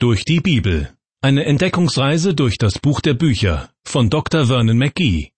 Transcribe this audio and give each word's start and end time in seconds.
Durch 0.00 0.24
die 0.24 0.38
Bibel. 0.38 0.90
Eine 1.22 1.44
Entdeckungsreise 1.44 2.32
durch 2.32 2.56
das 2.56 2.78
Buch 2.78 3.00
der 3.00 3.14
Bücher 3.14 3.70
von 3.82 4.10
Dr. 4.10 4.46
Vernon 4.46 4.78
McGee. 4.78 5.32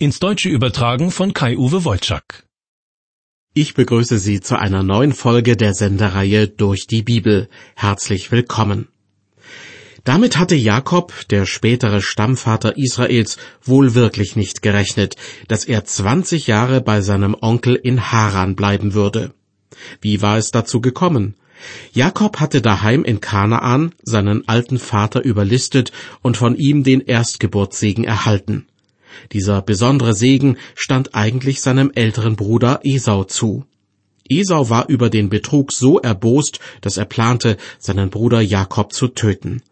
Ins 0.00 0.18
Deutsche 0.18 0.48
übertragen 0.48 1.12
von 1.12 1.32
Kai-Uwe 1.32 1.84
Wolczak. 1.84 2.44
Ich 3.54 3.74
begrüße 3.74 4.18
Sie 4.18 4.40
zu 4.40 4.58
einer 4.58 4.82
neuen 4.82 5.12
Folge 5.12 5.56
der 5.56 5.72
Sendereihe 5.74 6.48
Durch 6.48 6.88
die 6.88 7.02
Bibel. 7.02 7.48
Herzlich 7.76 8.32
willkommen. 8.32 8.88
Damit 10.02 10.36
hatte 10.36 10.56
Jakob, 10.56 11.12
der 11.30 11.46
spätere 11.46 12.02
Stammvater 12.02 12.76
Israels, 12.76 13.36
wohl 13.62 13.94
wirklich 13.94 14.34
nicht 14.34 14.62
gerechnet, 14.62 15.14
dass 15.46 15.64
er 15.64 15.84
20 15.84 16.48
Jahre 16.48 16.80
bei 16.80 17.02
seinem 17.02 17.36
Onkel 17.40 17.76
in 17.76 18.10
Haran 18.10 18.56
bleiben 18.56 18.94
würde. 18.94 19.32
Wie 20.00 20.22
war 20.22 20.38
es 20.38 20.50
dazu 20.50 20.80
gekommen? 20.80 21.36
Jakob 21.92 22.40
hatte 22.40 22.62
daheim 22.62 23.04
in 23.04 23.20
Kanaan 23.20 23.94
seinen 24.02 24.48
alten 24.48 24.78
Vater 24.78 25.22
überlistet 25.22 25.92
und 26.22 26.36
von 26.36 26.56
ihm 26.56 26.84
den 26.84 27.00
Erstgeburtssegen 27.00 28.04
erhalten. 28.04 28.66
Dieser 29.32 29.62
besondere 29.62 30.14
Segen 30.14 30.56
stand 30.74 31.14
eigentlich 31.14 31.60
seinem 31.60 31.92
älteren 31.94 32.36
Bruder 32.36 32.80
Esau 32.82 33.24
zu. 33.24 33.64
Esau 34.28 34.70
war 34.70 34.88
über 34.88 35.10
den 35.10 35.28
Betrug 35.28 35.72
so 35.72 35.98
erbost, 36.00 36.60
dass 36.80 36.96
er 36.96 37.04
plante, 37.04 37.56
seinen 37.78 38.10
Bruder 38.10 38.40
Jakob 38.40 38.92
zu 38.92 39.08
töten. 39.08 39.62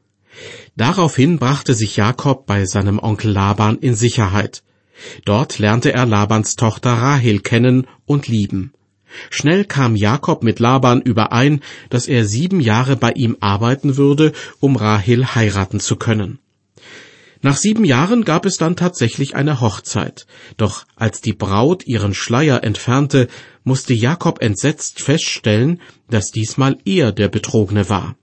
Daraufhin 0.77 1.39
brachte 1.39 1.75
sich 1.75 1.97
Jakob 1.97 2.47
bei 2.47 2.65
seinem 2.65 2.99
Onkel 2.99 3.33
Laban 3.33 3.79
in 3.79 3.95
Sicherheit. 3.95 4.63
Dort 5.25 5.59
lernte 5.59 5.93
er 5.93 6.07
Labans 6.07 6.57
Tochter 6.57 6.93
Rahel 6.93 7.41
kennen 7.41 7.87
und 8.07 8.29
lieben. 8.29 8.73
Schnell 9.31 9.65
kam 9.65 9.97
Jakob 9.97 10.43
mit 10.43 10.59
Laban 10.59 11.01
überein, 11.01 11.61
dass 11.89 12.07
er 12.07 12.25
sieben 12.25 12.61
Jahre 12.61 12.97
bei 12.97 13.13
ihm 13.13 13.37
arbeiten 13.41 13.97
würde, 13.97 14.33
um 14.61 14.77
Rahel 14.77 15.35
heiraten 15.35 15.81
zu 15.81 15.97
können. 15.97 16.39
Nach 17.43 17.57
sieben 17.57 17.87
Jahren 17.87 18.25
gab 18.25 18.45
es 18.45 18.59
dann 18.59 18.77
tatsächlich 18.77 19.35
eine 19.35 19.63
Hochzeit, 19.63 20.27
doch 20.59 20.85
als 20.95 21.23
die 21.23 21.33
Braut 21.33 21.87
ihren 21.87 22.13
Schleier 22.13 22.63
entfernte, 22.63 23.29
musste 23.65 23.95
Jakob 23.95 24.43
entsetzt 24.43 25.01
feststellen, 25.01 25.81
dass 26.11 26.31
diesmal 26.31 26.77
er 26.85 27.13
der 27.13 27.29
Betrogene 27.29 27.89
war. 27.89 28.17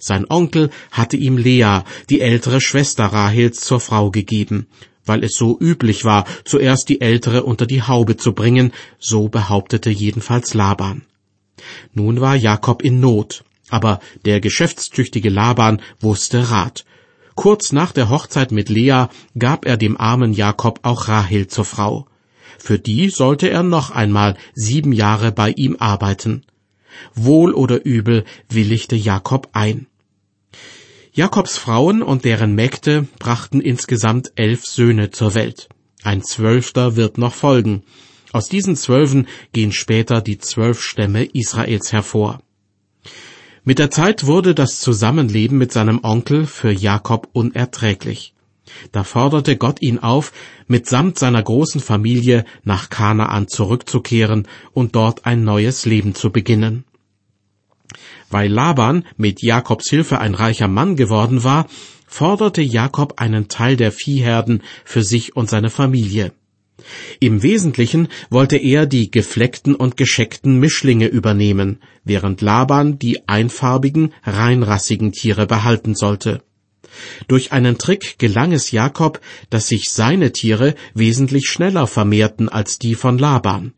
Sein 0.00 0.26
Onkel 0.28 0.70
hatte 0.90 1.16
ihm 1.16 1.38
Lea, 1.38 1.82
die 2.10 2.20
ältere 2.20 2.60
Schwester 2.60 3.06
Rahels, 3.06 3.60
zur 3.60 3.80
Frau 3.80 4.10
gegeben, 4.10 4.66
weil 5.04 5.24
es 5.24 5.36
so 5.36 5.58
üblich 5.58 6.04
war, 6.04 6.24
zuerst 6.44 6.88
die 6.88 7.00
Ältere 7.00 7.44
unter 7.44 7.66
die 7.66 7.82
Haube 7.82 8.16
zu 8.16 8.32
bringen, 8.32 8.72
so 8.98 9.28
behauptete 9.28 9.90
jedenfalls 9.90 10.54
Laban. 10.54 11.02
Nun 11.92 12.20
war 12.20 12.36
Jakob 12.36 12.82
in 12.82 13.00
Not, 13.00 13.44
aber 13.70 14.00
der 14.24 14.40
geschäftstüchtige 14.40 15.30
Laban 15.30 15.80
wusste 16.00 16.50
Rat. 16.50 16.84
Kurz 17.34 17.72
nach 17.72 17.92
der 17.92 18.10
Hochzeit 18.10 18.52
mit 18.52 18.68
Lea 18.68 19.06
gab 19.38 19.66
er 19.66 19.76
dem 19.76 19.96
armen 19.96 20.32
Jakob 20.32 20.80
auch 20.82 21.08
Rahel 21.08 21.48
zur 21.48 21.64
Frau. 21.64 22.06
Für 22.58 22.78
die 22.78 23.10
sollte 23.10 23.50
er 23.50 23.62
noch 23.62 23.90
einmal 23.90 24.36
sieben 24.54 24.92
Jahre 24.92 25.32
bei 25.32 25.50
ihm 25.50 25.76
arbeiten. 25.78 26.44
Wohl 27.14 27.52
oder 27.52 27.84
übel 27.84 28.24
willigte 28.48 28.94
Jakob 28.94 29.48
ein. 29.52 29.88
Jakobs 31.16 31.58
Frauen 31.58 32.02
und 32.02 32.24
deren 32.24 32.56
Mägde 32.56 33.06
brachten 33.20 33.60
insgesamt 33.60 34.32
elf 34.34 34.66
Söhne 34.66 35.12
zur 35.12 35.36
Welt. 35.36 35.68
Ein 36.02 36.24
zwölfter 36.24 36.96
wird 36.96 37.18
noch 37.18 37.34
folgen. 37.34 37.84
Aus 38.32 38.48
diesen 38.48 38.74
Zwölfen 38.74 39.28
gehen 39.52 39.70
später 39.70 40.20
die 40.20 40.38
zwölf 40.38 40.82
Stämme 40.82 41.24
Israels 41.24 41.92
hervor. 41.92 42.40
Mit 43.62 43.78
der 43.78 43.92
Zeit 43.92 44.26
wurde 44.26 44.56
das 44.56 44.80
Zusammenleben 44.80 45.56
mit 45.56 45.70
seinem 45.70 46.00
Onkel 46.02 46.46
für 46.46 46.72
Jakob 46.72 47.28
unerträglich. 47.32 48.34
Da 48.90 49.04
forderte 49.04 49.56
Gott 49.56 49.80
ihn 49.82 50.00
auf, 50.00 50.32
mitsamt 50.66 51.16
seiner 51.16 51.44
großen 51.44 51.80
Familie 51.80 52.44
nach 52.64 52.90
Kanaan 52.90 53.46
zurückzukehren 53.46 54.48
und 54.72 54.96
dort 54.96 55.26
ein 55.26 55.44
neues 55.44 55.86
Leben 55.86 56.16
zu 56.16 56.32
beginnen. 56.32 56.84
Weil 58.34 58.50
Laban 58.50 59.04
mit 59.16 59.42
Jakobs 59.42 59.88
Hilfe 59.88 60.18
ein 60.18 60.34
reicher 60.34 60.66
Mann 60.66 60.96
geworden 60.96 61.44
war, 61.44 61.68
forderte 62.08 62.62
Jakob 62.62 63.20
einen 63.20 63.46
Teil 63.46 63.76
der 63.76 63.92
Viehherden 63.92 64.64
für 64.84 65.04
sich 65.04 65.36
und 65.36 65.48
seine 65.48 65.70
Familie. 65.70 66.32
Im 67.20 67.44
Wesentlichen 67.44 68.08
wollte 68.30 68.56
er 68.56 68.86
die 68.86 69.08
gefleckten 69.12 69.76
und 69.76 69.96
gescheckten 69.96 70.58
Mischlinge 70.58 71.06
übernehmen, 71.06 71.78
während 72.02 72.40
Laban 72.40 72.98
die 72.98 73.28
einfarbigen, 73.28 74.12
reinrassigen 74.24 75.12
Tiere 75.12 75.46
behalten 75.46 75.94
sollte. 75.94 76.42
Durch 77.28 77.52
einen 77.52 77.78
Trick 77.78 78.18
gelang 78.18 78.50
es 78.50 78.72
Jakob, 78.72 79.20
dass 79.48 79.68
sich 79.68 79.92
seine 79.92 80.32
Tiere 80.32 80.74
wesentlich 80.92 81.46
schneller 81.46 81.86
vermehrten 81.86 82.48
als 82.48 82.80
die 82.80 82.96
von 82.96 83.16
Laban. 83.16 83.74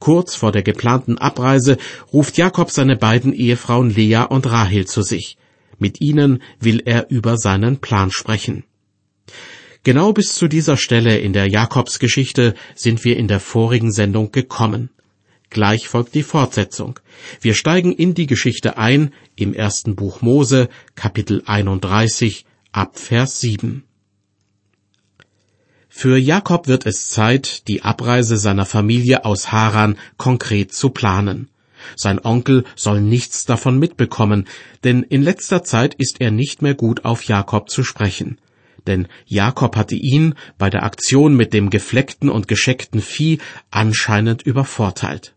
Kurz 0.00 0.34
vor 0.34 0.50
der 0.50 0.62
geplanten 0.62 1.18
Abreise 1.18 1.76
ruft 2.12 2.38
Jakob 2.38 2.70
seine 2.70 2.96
beiden 2.96 3.34
Ehefrauen 3.34 3.90
Lea 3.90 4.24
und 4.28 4.50
Rahel 4.50 4.86
zu 4.86 5.02
sich. 5.02 5.36
Mit 5.78 6.00
ihnen 6.00 6.42
will 6.58 6.82
er 6.84 7.10
über 7.10 7.36
seinen 7.36 7.78
Plan 7.78 8.10
sprechen. 8.10 8.64
Genau 9.82 10.12
bis 10.12 10.34
zu 10.34 10.48
dieser 10.48 10.78
Stelle 10.78 11.18
in 11.18 11.32
der 11.32 11.48
Jakobsgeschichte 11.48 12.54
sind 12.74 13.04
wir 13.04 13.16
in 13.16 13.28
der 13.28 13.40
vorigen 13.40 13.92
Sendung 13.92 14.32
gekommen. 14.32 14.90
Gleich 15.50 15.88
folgt 15.88 16.14
die 16.14 16.22
Fortsetzung. 16.22 16.98
Wir 17.40 17.54
steigen 17.54 17.92
in 17.92 18.14
die 18.14 18.26
Geschichte 18.26 18.78
ein 18.78 19.12
im 19.36 19.52
ersten 19.52 19.96
Buch 19.96 20.22
Mose, 20.22 20.68
Kapitel 20.94 21.42
31, 21.44 22.46
ab 22.72 22.98
Vers 22.98 23.40
7. 23.40 23.84
Für 26.02 26.16
Jakob 26.16 26.66
wird 26.66 26.86
es 26.86 27.08
Zeit, 27.08 27.68
die 27.68 27.82
Abreise 27.82 28.38
seiner 28.38 28.64
Familie 28.64 29.26
aus 29.26 29.52
Haran 29.52 29.98
konkret 30.16 30.72
zu 30.72 30.88
planen. 30.88 31.50
Sein 31.94 32.18
Onkel 32.24 32.64
soll 32.74 33.02
nichts 33.02 33.44
davon 33.44 33.78
mitbekommen, 33.78 34.48
denn 34.82 35.02
in 35.02 35.20
letzter 35.20 35.62
Zeit 35.62 35.92
ist 35.92 36.22
er 36.22 36.30
nicht 36.30 36.62
mehr 36.62 36.72
gut 36.72 37.04
auf 37.04 37.24
Jakob 37.24 37.68
zu 37.68 37.84
sprechen. 37.84 38.38
Denn 38.86 39.08
Jakob 39.26 39.76
hatte 39.76 39.94
ihn 39.94 40.36
bei 40.56 40.70
der 40.70 40.84
Aktion 40.84 41.36
mit 41.36 41.52
dem 41.52 41.68
gefleckten 41.68 42.30
und 42.30 42.48
gescheckten 42.48 43.02
Vieh 43.02 43.38
anscheinend 43.70 44.40
übervorteilt. 44.40 45.34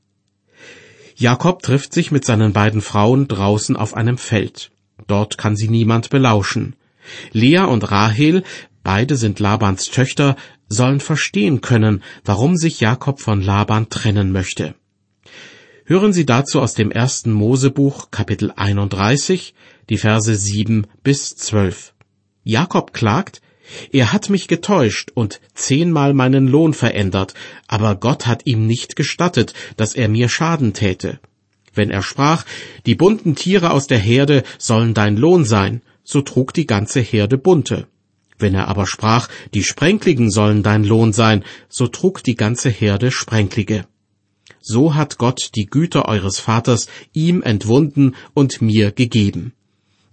Jakob 1.18 1.62
trifft 1.62 1.94
sich 1.94 2.09
mit 2.09 2.24
seinen 2.24 2.53
beiden 2.53 2.80
Frauen 2.80 3.28
draußen 3.28 3.75
auf 3.75 3.95
einem 3.95 4.18
Feld. 4.18 4.72
Dort 5.07 5.38
kann 5.38 5.57
sie 5.57 5.68
niemand 5.68 6.09
belauschen. 6.09 6.78
Lea 7.34 7.59
und 7.59 7.91
Rahel 7.91 8.44
beide 8.83 9.16
sind 9.16 9.39
Labans 9.39 9.89
Töchter, 9.89 10.35
sollen 10.69 10.99
verstehen 10.99 11.61
können, 11.61 12.03
warum 12.25 12.57
sich 12.57 12.79
Jakob 12.79 13.19
von 13.19 13.41
Laban 13.41 13.89
trennen 13.89 14.31
möchte. 14.31 14.75
Hören 15.85 16.13
Sie 16.13 16.25
dazu 16.25 16.61
aus 16.61 16.73
dem 16.73 16.91
ersten 16.91 17.31
Mosebuch 17.33 18.09
Kapitel 18.09 18.53
31, 18.55 19.53
die 19.89 19.97
Verse 19.97 20.33
7 20.33 20.88
bis 21.03 21.35
12. 21.35 21.94
Jakob 22.44 22.94
klagt, 22.94 23.41
er 23.91 24.13
hat 24.13 24.29
mich 24.29 24.47
getäuscht 24.47 25.11
und 25.13 25.41
zehnmal 25.53 26.13
meinen 26.13 26.47
Lohn 26.47 26.73
verändert, 26.73 27.33
aber 27.67 27.95
Gott 27.95 28.27
hat 28.27 28.45
ihm 28.45 28.65
nicht 28.67 28.95
gestattet, 28.95 29.53
dass 29.77 29.94
er 29.94 30.09
mir 30.09 30.29
Schaden 30.29 30.73
täte. 30.73 31.19
Wenn 31.73 31.89
er 31.89 32.03
sprach, 32.03 32.45
die 32.85 32.95
bunten 32.95 33.35
Tiere 33.35 33.71
aus 33.71 33.88
der 33.88 33.97
Herde 33.97 34.44
sollen 34.57 34.94
dein 34.94 35.17
Lohn 35.17 35.44
sein, 35.44 35.81
so 36.03 36.21
trug 36.21 36.53
die 36.53 36.67
ganze 36.67 37.00
Herde 37.00 37.38
bunte. 37.38 37.88
Wenn 38.44 38.56
er 38.56 38.68
aber 38.68 38.88
sprach, 38.88 39.30
die 39.54 39.64
Sprenkligen 39.64 40.30
sollen 40.30 40.64
dein 40.64 40.84
Lohn 40.84 41.14
sein, 41.14 41.46
so 41.70 41.88
trug 41.88 42.22
die 42.26 42.36
ganze 42.36 42.70
Herde 42.70 43.09
Sprenklige. 43.09 43.86
So 44.59 44.96
hat 44.96 45.18
Gott 45.18 45.52
die 45.56 45.66
Güter 45.66 46.09
eures 46.09 46.40
Vaters 46.40 46.88
ihm 47.14 47.42
entwunden 47.42 48.16
und 48.34 48.62
mir 48.62 48.92
gegeben. 48.92 49.54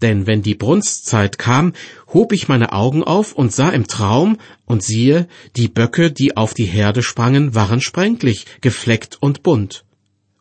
Denn 0.01 0.29
wenn 0.29 0.43
die 0.43 0.55
Brunstzeit 0.55 1.39
kam, 1.39 1.73
hob 2.15 2.32
ich 2.32 2.47
meine 2.47 2.73
Augen 2.73 3.03
auf 3.03 3.32
und 3.32 3.53
sah 3.53 3.71
im 3.71 3.88
Traum, 3.88 4.38
und 4.65 4.85
siehe, 4.85 5.26
die 5.56 5.67
Böcke, 5.67 6.12
die 6.12 6.37
auf 6.37 6.55
die 6.55 6.67
Herde 6.67 7.03
sprangen, 7.03 7.56
waren 7.56 7.81
sprenklich, 7.81 8.47
gefleckt 8.61 9.19
und 9.21 9.43
bunt. 9.43 9.85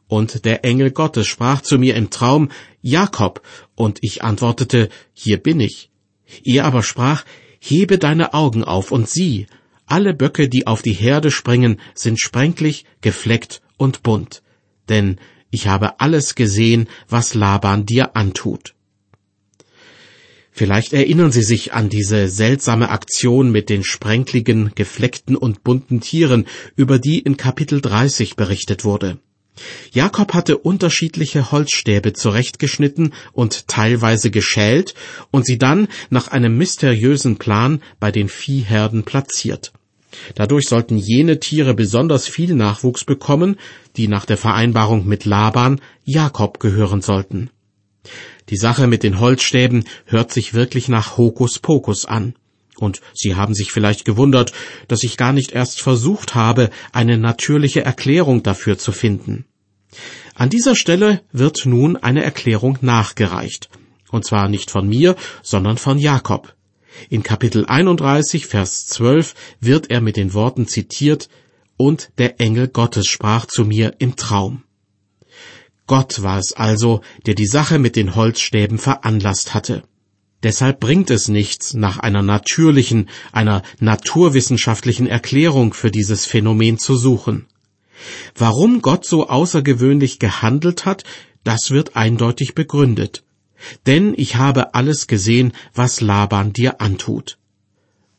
Und 0.07 0.45
der 0.45 0.63
Engel 0.63 0.91
Gottes 0.91 1.25
sprach 1.25 1.61
zu 1.61 1.79
mir 1.79 1.95
im 1.95 2.11
Traum, 2.11 2.49
Jakob, 2.83 3.41
und 3.73 3.97
ich 4.03 4.23
antwortete, 4.23 4.89
hier 5.13 5.37
bin 5.37 5.59
ich. 5.59 5.89
Er 6.43 6.65
aber 6.65 6.83
sprach, 6.83 7.25
Hebe 7.59 7.97
deine 7.97 8.33
Augen 8.33 8.63
auf 8.63 8.91
und 8.91 9.09
sieh, 9.09 9.47
alle 9.85 10.13
Böcke, 10.13 10.49
die 10.49 10.67
auf 10.67 10.81
die 10.81 10.93
Herde 10.93 11.31
springen, 11.31 11.79
sind 11.95 12.19
sprenklich, 12.19 12.85
gefleckt 13.01 13.61
und 13.77 14.03
bunt. 14.03 14.43
Denn 14.87 15.19
ich 15.51 15.67
habe 15.67 15.99
alles 15.99 16.35
gesehen, 16.35 16.87
was 17.07 17.33
Laban 17.33 17.85
dir 17.85 18.15
antut. 18.15 18.75
Vielleicht 20.51 20.93
erinnern 20.93 21.31
Sie 21.31 21.41
sich 21.41 21.73
an 21.73 21.89
diese 21.89 22.27
seltsame 22.27 22.89
Aktion 22.89 23.51
mit 23.51 23.69
den 23.69 23.83
sprenkligen, 23.83 24.73
gefleckten 24.75 25.35
und 25.35 25.63
bunten 25.63 26.01
Tieren, 26.01 26.45
über 26.75 26.99
die 26.99 27.19
in 27.19 27.37
Kapitel 27.37 27.81
30 27.81 28.35
berichtet 28.35 28.83
wurde. 28.83 29.19
Jakob 29.91 30.33
hatte 30.33 30.57
unterschiedliche 30.57 31.51
Holzstäbe 31.51 32.13
zurechtgeschnitten 32.13 33.13
und 33.33 33.67
teilweise 33.67 34.31
geschält 34.31 34.93
und 35.31 35.45
sie 35.45 35.57
dann 35.57 35.87
nach 36.09 36.27
einem 36.29 36.57
mysteriösen 36.57 37.37
Plan 37.37 37.81
bei 37.99 38.11
den 38.11 38.29
Viehherden 38.29 39.03
platziert. 39.03 39.73
Dadurch 40.35 40.67
sollten 40.67 40.97
jene 40.97 41.39
Tiere 41.39 41.73
besonders 41.73 42.27
viel 42.27 42.55
Nachwuchs 42.55 43.05
bekommen, 43.05 43.57
die 43.95 44.07
nach 44.07 44.25
der 44.25 44.37
Vereinbarung 44.37 45.07
mit 45.07 45.25
Laban 45.25 45.81
Jakob 46.03 46.59
gehören 46.59 47.01
sollten. 47.01 47.49
Die 48.49 48.57
Sache 48.57 48.87
mit 48.87 49.03
den 49.03 49.19
Holzstäben 49.19 49.83
hört 50.05 50.33
sich 50.33 50.53
wirklich 50.53 50.87
nach 50.89 51.17
Hokuspokus 51.17 52.05
an. 52.05 52.33
Und 52.77 53.01
Sie 53.13 53.35
haben 53.35 53.53
sich 53.53 53.71
vielleicht 53.71 54.05
gewundert, 54.05 54.53
dass 54.87 55.03
ich 55.03 55.17
gar 55.17 55.33
nicht 55.33 55.51
erst 55.51 55.81
versucht 55.81 56.33
habe, 56.33 56.69
eine 56.91 57.17
natürliche 57.17 57.83
Erklärung 57.83 58.41
dafür 58.41 58.77
zu 58.77 58.91
finden. 58.91 59.45
An 60.35 60.49
dieser 60.49 60.75
Stelle 60.75 61.21
wird 61.31 61.65
nun 61.65 61.97
eine 61.97 62.23
Erklärung 62.23 62.77
nachgereicht. 62.81 63.69
Und 64.11 64.25
zwar 64.25 64.49
nicht 64.49 64.71
von 64.71 64.87
mir, 64.87 65.15
sondern 65.43 65.77
von 65.77 65.97
Jakob. 65.97 66.55
In 67.09 67.23
Kapitel 67.23 67.65
31, 67.65 68.47
Vers 68.47 68.87
12 68.87 69.35
wird 69.59 69.91
er 69.91 70.01
mit 70.01 70.17
den 70.17 70.33
Worten 70.33 70.67
zitiert, 70.67 71.29
und 71.77 72.11
der 72.17 72.41
Engel 72.41 72.67
Gottes 72.67 73.05
sprach 73.05 73.45
zu 73.45 73.63
mir 73.63 73.95
im 73.99 74.17
Traum. 74.17 74.63
Gott 75.87 76.21
war 76.21 76.37
es 76.37 76.53
also, 76.53 77.01
der 77.25 77.35
die 77.35 77.47
Sache 77.47 77.79
mit 77.79 77.95
den 77.95 78.15
Holzstäben 78.15 78.77
veranlasst 78.77 79.53
hatte. 79.53 79.83
Deshalb 80.43 80.79
bringt 80.79 81.09
es 81.09 81.27
nichts, 81.27 81.73
nach 81.73 81.97
einer 81.97 82.21
natürlichen, 82.21 83.09
einer 83.31 83.63
naturwissenschaftlichen 83.79 85.07
Erklärung 85.07 85.73
für 85.73 85.91
dieses 85.91 86.25
Phänomen 86.25 86.77
zu 86.77 86.95
suchen. 86.95 87.47
Warum 88.35 88.81
Gott 88.81 89.05
so 89.05 89.27
außergewöhnlich 89.27 90.19
gehandelt 90.19 90.85
hat, 90.85 91.03
das 91.43 91.71
wird 91.71 91.95
eindeutig 91.95 92.55
begründet. 92.55 93.23
Denn 93.85 94.13
ich 94.15 94.35
habe 94.35 94.73
alles 94.73 95.07
gesehen, 95.07 95.53
was 95.73 96.01
Laban 96.01 96.53
dir 96.53 96.81
antut. 96.81 97.37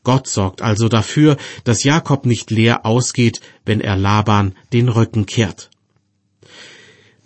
Gott 0.02 0.26
sorgt 0.26 0.62
also 0.62 0.88
dafür, 0.88 1.36
dass 1.64 1.84
Jakob 1.84 2.24
nicht 2.24 2.50
leer 2.50 2.86
ausgeht, 2.86 3.40
wenn 3.64 3.80
er 3.80 3.96
Laban 3.96 4.54
den 4.72 4.88
Rücken 4.88 5.26
kehrt. 5.26 5.70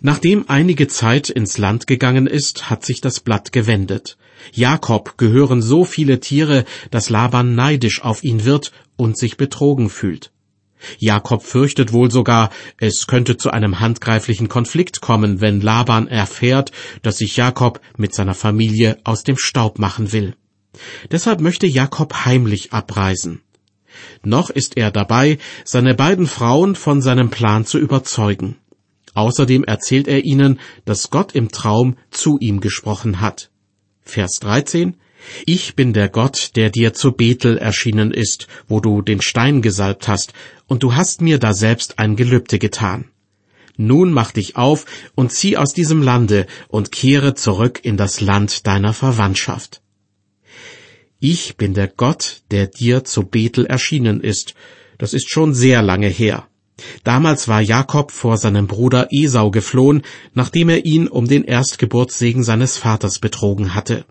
Nachdem 0.01 0.45
einige 0.49 0.87
Zeit 0.87 1.29
ins 1.29 1.57
Land 1.57 1.87
gegangen 1.87 2.27
ist, 2.27 2.69
hat 2.69 2.85
sich 2.85 3.01
das 3.01 3.21
Blatt 3.21 3.51
gewendet. 3.51 4.17
Jakob 4.51 5.17
gehören 5.17 5.61
so 5.61 5.85
viele 5.85 6.19
Tiere, 6.19 6.65
dass 6.91 7.09
Laban 7.09 7.55
neidisch 7.55 8.03
auf 8.03 8.23
ihn 8.23 8.43
wird 8.45 8.71
und 8.97 9.17
sich 9.17 9.37
betrogen 9.37 9.89
fühlt. 9.89 10.31
Jakob 10.97 11.43
fürchtet 11.43 11.93
wohl 11.93 12.11
sogar, 12.11 12.49
es 12.77 13.07
könnte 13.07 13.37
zu 13.37 13.51
einem 13.51 13.79
handgreiflichen 13.79 14.49
Konflikt 14.49 15.01
kommen, 15.01 15.41
wenn 15.41 15.61
Laban 15.61 16.07
erfährt, 16.07 16.71
dass 17.01 17.17
sich 17.17 17.37
Jakob 17.37 17.81
mit 17.97 18.13
seiner 18.13 18.33
Familie 18.33 18.97
aus 19.03 19.23
dem 19.23 19.37
Staub 19.37 19.79
machen 19.79 20.11
will. 20.11 20.35
Deshalb 21.11 21.41
möchte 21.41 21.67
Jakob 21.67 22.25
heimlich 22.25 22.73
abreisen. 22.73 23.41
Noch 24.23 24.49
ist 24.49 24.77
er 24.77 24.91
dabei, 24.91 25.37
seine 25.63 25.95
beiden 25.95 26.27
Frauen 26.27 26.75
von 26.75 27.01
seinem 27.01 27.29
Plan 27.29 27.65
zu 27.65 27.77
überzeugen. 27.79 28.57
Außerdem 29.13 29.63
erzählt 29.63 30.07
er 30.07 30.25
ihnen, 30.25 30.59
dass 30.83 31.09
Gott 31.09 31.33
im 31.33 31.49
Traum 31.49 31.95
zu 32.11 32.37
ihm 32.39 32.59
gesprochen 32.59 33.21
hat. 33.21 33.49
Vers 34.01 34.39
13 34.41 34.97
Ich 35.45 35.75
bin 35.75 35.93
der 35.93 36.09
Gott, 36.09 36.51
der 36.55 36.69
dir 36.69 36.93
zu 36.93 37.11
Bethel 37.11 37.57
erschienen 37.57 38.11
ist, 38.11 38.47
wo 38.67 38.79
du 38.79 39.01
den 39.01 39.21
Stein 39.21 39.61
gesalbt 39.61 40.07
hast, 40.07 40.33
und 40.67 40.83
du 40.83 40.95
hast 40.95 41.21
mir 41.21 41.39
da 41.39 41.53
selbst 41.53 41.99
ein 41.99 42.15
Gelübde 42.15 42.59
getan. 42.59 43.05
Nun 43.77 44.11
mach 44.11 44.31
dich 44.31 44.55
auf 44.55 44.85
und 45.15 45.31
zieh 45.31 45.57
aus 45.57 45.73
diesem 45.73 46.01
Lande 46.01 46.47
und 46.69 46.91
kehre 46.91 47.33
zurück 47.35 47.81
in 47.83 47.97
das 47.97 48.21
Land 48.21 48.67
deiner 48.67 48.93
Verwandtschaft. 48.93 49.81
Ich 51.19 51.57
bin 51.57 51.73
der 51.73 51.87
Gott, 51.87 52.43
der 52.51 52.67
dir 52.67 53.03
zu 53.03 53.23
Bethel 53.23 53.65
erschienen 53.65 54.21
ist. 54.21 54.53
Das 54.97 55.13
ist 55.13 55.29
schon 55.29 55.53
sehr 55.53 55.81
lange 55.81 56.07
her. 56.07 56.47
Damals 57.03 57.47
war 57.47 57.61
Jakob 57.61 58.11
vor 58.11 58.37
seinem 58.37 58.67
Bruder 58.67 59.07
Esau 59.11 59.49
geflohen, 59.49 60.03
nachdem 60.33 60.69
er 60.69 60.85
ihn 60.85 61.07
um 61.07 61.27
den 61.27 61.43
Erstgeburtssegen 61.43 62.43
seines 62.43 62.77
Vaters 62.77 63.19
betrogen 63.19 63.73
hatte. 63.73 64.05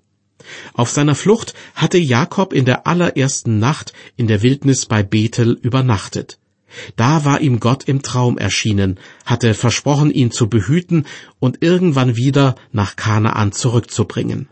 Auf 0.73 0.91
seiner 0.91 1.15
Flucht 1.15 1.55
hatte 1.75 1.99
Jakob 1.99 2.53
in 2.53 2.65
der 2.65 2.87
allerersten 2.87 3.59
Nacht 3.59 3.93
in 4.17 4.27
der 4.27 4.43
Wildnis 4.43 4.87
bei 4.87 5.03
Bethel 5.03 5.59
übernachtet. 5.63 6.39
Da 6.97 7.25
war 7.25 7.41
ihm 7.41 7.61
Gott 7.61 7.85
im 7.85 8.03
Traum 8.03 8.37
erschienen, 8.39 8.99
hatte 9.25 9.55
versprochen, 9.55 10.11
ihn 10.11 10.31
zu 10.31 10.49
behüten 10.49 11.07
und 11.39 11.63
irgendwann 11.63 12.17
wieder 12.17 12.57
nach 12.73 12.97
Kanaan 12.97 13.53
zurückzubringen. 13.53 14.49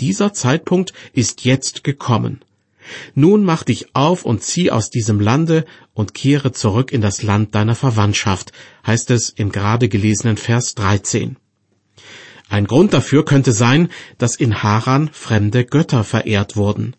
Dieser 0.00 0.32
Zeitpunkt 0.32 0.92
ist 1.12 1.44
jetzt 1.44 1.84
gekommen. 1.84 2.40
Nun 3.14 3.44
mach 3.44 3.62
dich 3.62 3.94
auf 3.94 4.24
und 4.24 4.42
zieh 4.42 4.70
aus 4.70 4.90
diesem 4.90 5.20
Lande 5.20 5.64
und 5.94 6.14
kehre 6.14 6.52
zurück 6.52 6.92
in 6.92 7.00
das 7.00 7.22
Land 7.22 7.54
deiner 7.54 7.74
Verwandtschaft, 7.74 8.52
heißt 8.86 9.10
es 9.10 9.30
im 9.30 9.52
gerade 9.52 9.88
gelesenen 9.88 10.36
Vers 10.36 10.74
13. 10.74 11.36
Ein 12.52 12.66
Grund 12.66 12.92
dafür 12.92 13.24
könnte 13.24 13.50
sein, 13.50 13.88
dass 14.18 14.36
in 14.36 14.62
Haran 14.62 15.08
fremde 15.10 15.64
Götter 15.64 16.04
verehrt 16.04 16.54
wurden. 16.54 16.94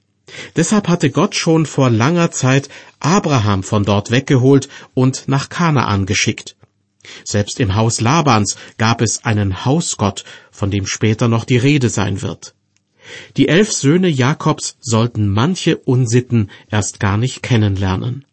Deshalb 0.56 0.88
hatte 0.88 1.12
Gott 1.12 1.36
schon 1.36 1.68
vor 1.68 1.92
langer 1.92 2.32
Zeit 2.32 2.70
Abraham 3.00 3.62
von 3.62 3.86
dort 3.86 4.10
weggeholt 4.10 4.68
und 4.96 5.28
nach 5.28 5.50
Kanaan 5.50 6.08
geschickt. 6.08 6.56
Selbst 7.24 7.60
im 7.60 7.76
Haus 7.76 8.02
Labans 8.02 8.58
gab 8.80 9.00
es 9.00 9.26
einen 9.26 9.64
Hausgott, 9.64 10.24
von 10.50 10.72
dem 10.72 10.88
später 10.88 11.28
noch 11.28 11.46
die 11.46 11.58
Rede 11.58 11.90
sein 11.90 12.24
wird. 12.24 12.56
Die 13.38 13.48
elf 13.48 13.72
Söhne 13.72 14.08
Jakobs 14.08 14.78
sollten 14.80 15.30
manche 15.30 15.78
Unsitten 15.78 16.50
erst 16.72 17.00
gar 17.00 17.18
nicht 17.18 17.44
kennenlernen. 17.44 18.26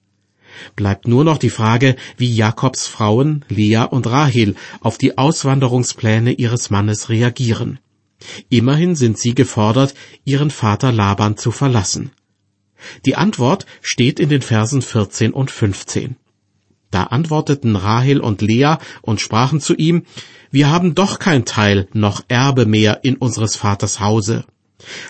Bleibt 0.76 1.08
nur 1.08 1.24
noch 1.24 1.38
die 1.38 1.50
Frage, 1.50 1.96
wie 2.16 2.32
Jakobs 2.34 2.86
Frauen 2.86 3.44
Lea 3.48 3.86
und 3.90 4.06
Rahel 4.06 4.54
auf 4.80 4.98
die 4.98 5.18
Auswanderungspläne 5.18 6.32
ihres 6.32 6.70
Mannes 6.70 7.08
reagieren. 7.08 7.78
Immerhin 8.48 8.96
sind 8.96 9.18
sie 9.18 9.34
gefordert, 9.34 9.94
ihren 10.24 10.50
Vater 10.50 10.92
Laban 10.92 11.36
zu 11.36 11.50
verlassen. 11.50 12.10
Die 13.04 13.16
Antwort 13.16 13.66
steht 13.82 14.20
in 14.20 14.28
den 14.28 14.42
Versen 14.42 14.82
14 14.82 15.32
und 15.32 15.50
15. 15.50 16.16
Da 16.90 17.04
antworteten 17.04 17.76
Rahel 17.76 18.20
und 18.20 18.42
Lea 18.42 18.76
und 19.02 19.20
sprachen 19.20 19.60
zu 19.60 19.74
ihm, 19.74 20.04
Wir 20.50 20.70
haben 20.70 20.94
doch 20.94 21.18
kein 21.18 21.44
Teil 21.44 21.88
noch 21.92 22.24
Erbe 22.28 22.66
mehr 22.66 23.00
in 23.04 23.16
unseres 23.16 23.56
Vaters 23.56 24.00
Hause. 24.00 24.44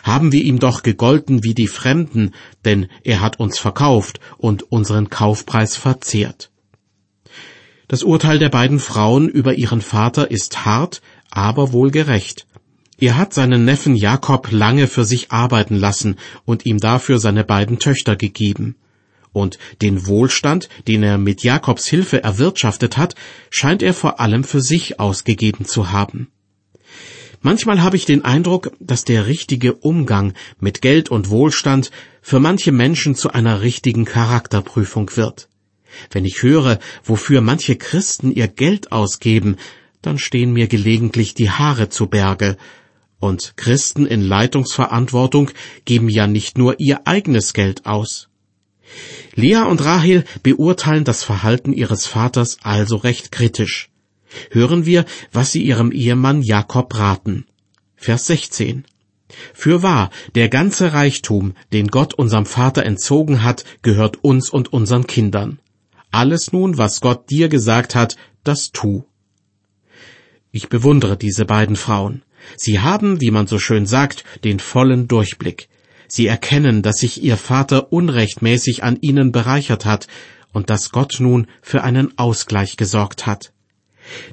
Haben 0.02 0.32
wir 0.32 0.42
ihm 0.42 0.58
doch 0.58 0.82
gegolten 0.82 1.44
wie 1.44 1.54
die 1.54 1.68
Fremden, 1.68 2.32
denn 2.64 2.88
er 3.04 3.20
hat 3.20 3.40
uns 3.40 3.58
verkauft 3.58 4.20
und 4.38 4.62
unseren 4.70 5.10
Kaufpreis 5.10 5.76
verzehrt. 5.76 6.50
Das 7.88 8.02
Urteil 8.02 8.38
der 8.38 8.50
beiden 8.50 8.78
Frauen 8.78 9.28
über 9.28 9.54
ihren 9.54 9.80
Vater 9.80 10.30
ist 10.30 10.64
hart, 10.64 11.02
aber 11.30 11.72
wohl 11.72 11.90
gerecht. 11.90 12.46
Er 13.00 13.16
hat 13.16 13.32
seinen 13.32 13.64
Neffen 13.64 13.96
Jakob 13.96 14.52
lange 14.52 14.86
für 14.86 15.04
sich 15.04 15.32
arbeiten 15.32 15.74
lassen 15.74 16.16
und 16.44 16.66
ihm 16.66 16.78
dafür 16.78 17.18
seine 17.18 17.44
beiden 17.44 17.78
Töchter 17.78 18.14
gegeben. 18.14 18.76
Und 19.32 19.58
den 19.80 20.06
Wohlstand, 20.06 20.68
den 20.86 21.02
er 21.02 21.16
mit 21.16 21.42
Jakobs 21.42 21.86
Hilfe 21.86 22.22
erwirtschaftet 22.22 22.96
hat, 22.96 23.14
scheint 23.48 23.82
er 23.82 23.94
vor 23.94 24.20
allem 24.20 24.44
für 24.44 24.60
sich 24.60 25.00
ausgegeben 25.00 25.64
zu 25.64 25.92
haben. 25.92 26.28
Manchmal 27.42 27.82
habe 27.82 27.96
ich 27.96 28.04
den 28.04 28.24
Eindruck, 28.24 28.72
dass 28.80 29.04
der 29.04 29.26
richtige 29.26 29.74
Umgang 29.74 30.34
mit 30.58 30.82
Geld 30.82 31.10
und 31.10 31.30
Wohlstand 31.30 31.90
für 32.20 32.38
manche 32.38 32.70
Menschen 32.70 33.14
zu 33.14 33.30
einer 33.30 33.62
richtigen 33.62 34.04
Charakterprüfung 34.04 35.16
wird. 35.16 35.48
Wenn 36.10 36.26
ich 36.26 36.42
höre, 36.42 36.78
wofür 37.02 37.40
manche 37.40 37.76
Christen 37.76 38.30
ihr 38.30 38.46
Geld 38.46 38.92
ausgeben, 38.92 39.56
dann 40.02 40.18
stehen 40.18 40.52
mir 40.52 40.66
gelegentlich 40.66 41.34
die 41.34 41.50
Haare 41.50 41.88
zu 41.88 42.06
Berge, 42.06 42.56
und 43.20 43.54
Christen 43.56 44.06
in 44.06 44.22
Leitungsverantwortung 44.22 45.50
geben 45.84 46.08
ja 46.08 46.26
nicht 46.26 46.56
nur 46.56 46.80
ihr 46.80 47.06
eigenes 47.06 47.52
Geld 47.52 47.84
aus. 47.84 48.28
Lea 49.34 49.62
und 49.68 49.84
Rahel 49.84 50.24
beurteilen 50.42 51.04
das 51.04 51.22
Verhalten 51.22 51.74
ihres 51.74 52.06
Vaters 52.06 52.56
also 52.62 52.96
recht 52.96 53.30
kritisch 53.30 53.89
hören 54.50 54.86
wir, 54.86 55.04
was 55.32 55.52
sie 55.52 55.62
ihrem 55.62 55.92
Ehemann 55.92 56.42
Jakob 56.42 56.98
raten. 56.98 57.46
Vers 57.96 58.26
16. 58.26 58.84
Fürwahr, 59.54 60.10
der 60.34 60.48
ganze 60.48 60.92
Reichtum, 60.92 61.54
den 61.72 61.88
Gott 61.88 62.14
unserem 62.14 62.46
Vater 62.46 62.84
entzogen 62.84 63.42
hat, 63.42 63.64
gehört 63.82 64.24
uns 64.24 64.50
und 64.50 64.72
unseren 64.72 65.06
Kindern. 65.06 65.58
Alles 66.10 66.52
nun, 66.52 66.78
was 66.78 67.00
Gott 67.00 67.30
dir 67.30 67.48
gesagt 67.48 67.94
hat, 67.94 68.16
das 68.42 68.72
tu. 68.72 69.04
Ich 70.50 70.68
bewundere 70.68 71.16
diese 71.16 71.44
beiden 71.44 71.76
Frauen. 71.76 72.22
Sie 72.56 72.80
haben, 72.80 73.20
wie 73.20 73.30
man 73.30 73.46
so 73.46 73.58
schön 73.58 73.86
sagt, 73.86 74.24
den 74.42 74.58
vollen 74.58 75.06
Durchblick. 75.06 75.68
Sie 76.08 76.26
erkennen, 76.26 76.82
dass 76.82 76.96
sich 76.96 77.22
ihr 77.22 77.36
Vater 77.36 77.92
unrechtmäßig 77.92 78.82
an 78.82 78.98
ihnen 79.00 79.30
bereichert 79.30 79.84
hat 79.84 80.08
und 80.52 80.68
dass 80.68 80.90
Gott 80.90 81.18
nun 81.20 81.46
für 81.62 81.84
einen 81.84 82.18
Ausgleich 82.18 82.76
gesorgt 82.76 83.26
hat. 83.26 83.52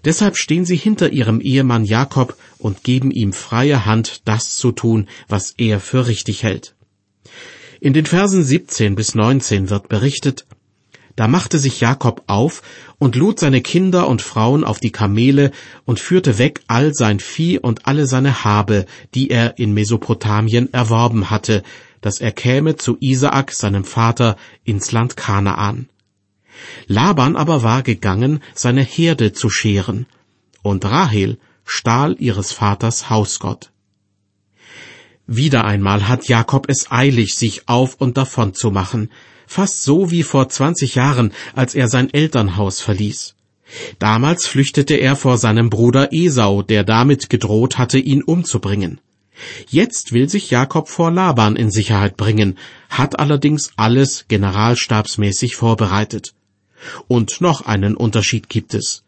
Deshalb 0.06 0.38
stehen 0.38 0.66
sie 0.66 0.76
hinter 0.76 1.12
ihrem 1.12 1.42
Ehemann 1.42 1.86
Jakob 1.86 2.38
und 2.58 2.84
geben 2.84 3.12
ihm 3.12 3.34
freie 3.34 3.86
Hand, 3.86 4.22
das 4.26 4.56
zu 4.58 4.72
tun, 4.72 5.08
was 5.28 5.54
er 5.58 5.80
für 5.80 6.08
richtig 6.08 6.44
hält. 6.44 6.76
In 7.80 7.94
den 7.94 8.06
Versen 8.06 8.44
17 8.44 8.96
bis 8.96 9.14
19 9.14 9.70
wird 9.70 9.90
berichtet, 9.90 10.46
da 11.18 11.28
machte 11.28 11.58
sich 11.58 11.82
Jakob 11.82 12.24
auf 12.28 12.62
und 13.00 13.16
lud 13.16 13.40
seine 13.40 13.62
Kinder 13.62 14.08
und 14.08 14.22
Frauen 14.22 14.64
auf 14.64 14.80
die 14.80 14.92
Kamele 14.92 15.52
und 15.84 16.00
führte 16.00 16.38
weg 16.38 16.62
all 16.68 16.94
sein 16.94 17.20
Vieh 17.20 17.58
und 17.58 17.88
alle 17.88 18.06
seine 18.06 18.44
Habe, 18.44 18.86
die 19.16 19.32
er 19.32 19.58
in 19.58 19.74
Mesopotamien 19.74 20.72
erworben 20.74 21.32
hatte, 21.32 21.64
dass 22.02 22.22
er 22.22 22.32
käme 22.32 22.76
zu 22.76 22.98
Isaak, 23.00 23.52
seinem 23.52 23.84
Vater, 23.84 24.38
ins 24.64 24.92
Land 24.92 25.18
Kanaan. 25.18 25.90
Laban 26.88 27.36
aber 27.36 27.64
war 27.64 27.84
gegangen, 27.84 28.42
seine 28.54 28.84
Herde 28.84 29.34
zu 29.34 29.50
scheren, 29.50 30.06
und 30.62 30.86
Rahel 30.86 31.38
stahl 31.66 32.16
ihres 32.20 32.52
Vaters 32.52 33.10
Hausgott. 33.10 33.72
Wieder 35.28 35.66
einmal 35.66 36.08
hat 36.08 36.28
Jakob 36.28 36.70
es 36.70 36.90
eilig, 36.90 37.36
sich 37.36 37.68
auf 37.68 37.96
und 37.96 38.18
davon 38.18 38.54
zu 38.54 38.72
machen, 38.72 39.12
fast 39.46 39.84
so 39.84 40.10
wie 40.10 40.24
vor 40.24 40.50
zwanzig 40.50 40.96
Jahren, 40.96 41.34
als 41.54 41.76
er 41.76 41.90
sein 41.90 42.14
Elternhaus 42.14 42.80
verließ. 42.80 43.36
Damals 44.00 44.48
flüchtete 44.48 44.96
er 44.96 45.18
vor 45.18 45.38
seinem 45.38 45.70
Bruder 45.70 46.14
Esau, 46.14 46.62
der 46.62 46.86
damit 46.86 47.30
gedroht 47.30 47.78
hatte, 47.78 48.00
ihn 48.00 48.24
umzubringen. 48.24 49.02
Jetzt 49.70 50.14
will 50.14 50.30
sich 50.30 50.50
Jakob 50.50 50.88
vor 50.88 51.12
Laban 51.12 51.58
in 51.58 51.70
Sicherheit 51.70 52.18
bringen, 52.18 52.58
hat 52.90 53.20
allerdings 53.20 53.72
alles 53.76 54.26
generalstabsmäßig 54.30 55.58
vorbereitet. 55.58 56.34
Und 57.08 57.42
noch 57.42 57.62
einen 57.62 57.96
Unterschied 57.96 58.50
gibt 58.50 58.74
es. 58.74 59.04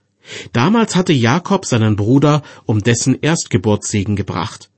Damals 0.53 0.95
hatte 0.95 1.13
Jakob 1.13 1.65
seinen 1.65 1.95
Bruder 1.95 2.43
um 2.65 2.83
dessen 2.83 3.17
Erstgeburtssegen 3.19 4.15
gebracht. 4.15 4.69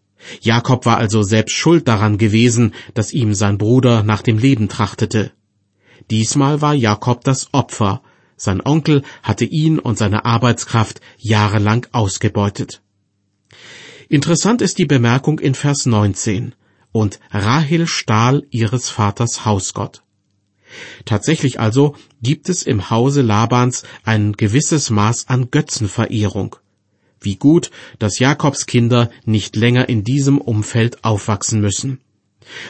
Jakob 0.41 0.85
war 0.85 0.97
also 0.97 1.23
selbst 1.23 1.55
schuld 1.55 1.87
daran 1.87 2.17
gewesen, 2.17 2.73
dass 2.93 3.11
ihm 3.11 3.33
sein 3.33 3.57
Bruder 3.57 4.03
nach 4.03 4.21
dem 4.21 4.37
Leben 4.37 4.69
trachtete. 4.69 5.31
Diesmal 6.09 6.61
war 6.61 6.73
Jakob 6.73 7.23
das 7.23 7.53
Opfer, 7.53 8.01
sein 8.37 8.61
Onkel 8.65 9.03
hatte 9.21 9.45
ihn 9.45 9.77
und 9.77 9.97
seine 9.97 10.25
Arbeitskraft 10.25 10.99
jahrelang 11.17 11.85
ausgebeutet. 11.91 12.81
Interessant 14.09 14.61
ist 14.63 14.79
die 14.79 14.85
Bemerkung 14.85 15.39
in 15.39 15.53
Vers 15.53 15.85
19. 15.85 16.55
Und 16.91 17.19
Rahel 17.29 17.87
stahl 17.87 18.43
ihres 18.49 18.89
Vaters 18.89 19.45
Hausgott. 19.45 20.01
Tatsächlich 21.05 21.59
also 21.59 21.95
gibt 22.21 22.49
es 22.49 22.63
im 22.63 22.89
Hause 22.89 23.21
Labans 23.21 23.83
ein 24.03 24.33
gewisses 24.33 24.89
Maß 24.89 25.27
an 25.27 25.51
Götzenverehrung. 25.51 26.55
Wie 27.19 27.35
gut, 27.35 27.71
dass 27.99 28.19
Jakobs 28.19 28.65
Kinder 28.65 29.09
nicht 29.25 29.55
länger 29.55 29.89
in 29.89 30.03
diesem 30.03 30.39
Umfeld 30.39 31.03
aufwachsen 31.03 31.61
müssen 31.61 31.99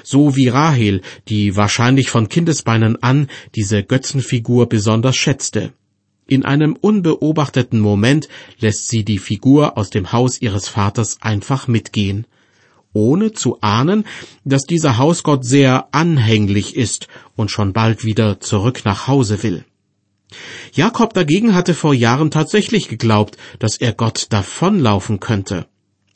so 0.04 0.36
wie 0.36 0.48
Rahel, 0.48 1.02
die 1.28 1.56
wahrscheinlich 1.56 2.10
von 2.10 2.30
Kindesbeinen 2.30 3.02
an 3.02 3.28
diese 3.56 3.84
Götzenfigur 3.84 4.68
besonders 4.70 5.16
schätzte. 5.16 5.74
In 6.28 6.46
einem 6.46 6.78
unbeobachteten 6.80 7.80
Moment 7.80 8.30
lässt 8.60 8.88
sie 8.88 9.04
die 9.04 9.18
Figur 9.18 9.78
aus 9.78 9.90
dem 9.90 10.12
Haus 10.12 10.42
ihres 10.42 10.68
Vaters 10.68 11.18
einfach 11.22 11.68
mitgehen, 11.68 12.26
ohne 12.94 13.32
zu 13.32 13.60
ahnen, 13.62 14.06
dass 14.44 14.64
dieser 14.64 14.98
Hausgott 14.98 15.46
sehr 15.46 15.88
anhänglich 15.92 16.76
ist 16.76 17.08
und 17.36 17.52
schon 17.52 17.74
bald 17.74 18.06
wieder 18.06 18.40
zurück 18.40 18.82
nach 18.86 19.08
Hause 19.08 19.44
will. 19.44 19.66
Jakob 20.74 21.14
dagegen 21.14 21.54
hatte 21.54 21.74
vor 21.74 21.94
Jahren 21.94 22.32
tatsächlich 22.32 22.88
geglaubt, 22.88 23.38
dass 23.60 23.78
er 23.78 23.94
Gott 23.94 24.28
davonlaufen 24.30 25.20
könnte. 25.20 25.68